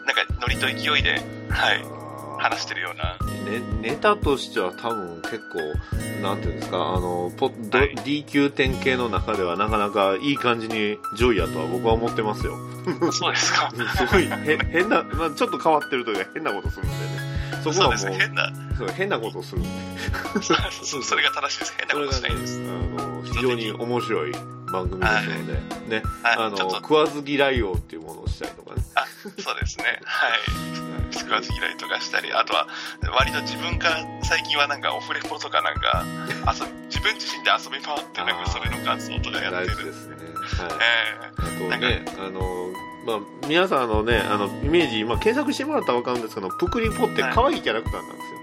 [0.07, 1.21] なんか、ノリと勢いで、
[1.51, 2.00] はい、
[2.41, 3.19] 話してるような、
[3.51, 12.57] ね、ネタとしては多分結構、なんていうんですか、あの、ポドはい D 級典型の中ではなかなかいい感じに上位やとは僕は思ってますよ。
[13.13, 13.71] そうですか。
[13.97, 17.21] すごいへ変な、まあ、ちょっと変わってるというか変なことするんでね。
[17.63, 19.69] そこはもう、そうですね、変な、そう変なことするんで。
[20.83, 21.75] そうそれが正しいです。
[21.79, 22.61] 変なことしないです。
[22.61, 24.33] あの、非常に面白い
[24.73, 25.53] 番組ですので、
[25.89, 28.83] ね、はいあの、食わず嫌い王っていうものをしたりとかね。
[28.95, 29.05] あ、
[29.39, 30.01] そうですね。
[30.05, 30.90] はい。
[31.19, 32.69] 食わず嫌いとかしたり、あとは、
[33.19, 36.05] 割と自分から最近はなんかオフレコとかなんか、
[36.53, 39.77] 遊び、自分自身で遊び回って、なんかそれの感想とかやっ大てる。
[39.77, 40.17] 事ですね。
[40.17, 40.71] はい。
[40.81, 42.41] えあとね、あの、
[43.07, 48.35] まあ、皆さんあのね、あの、イメージ、まあ、検索してもらったらわかるんですけど、プクリポって可愛いキャラクターなんですよ。
[48.35, 48.40] はい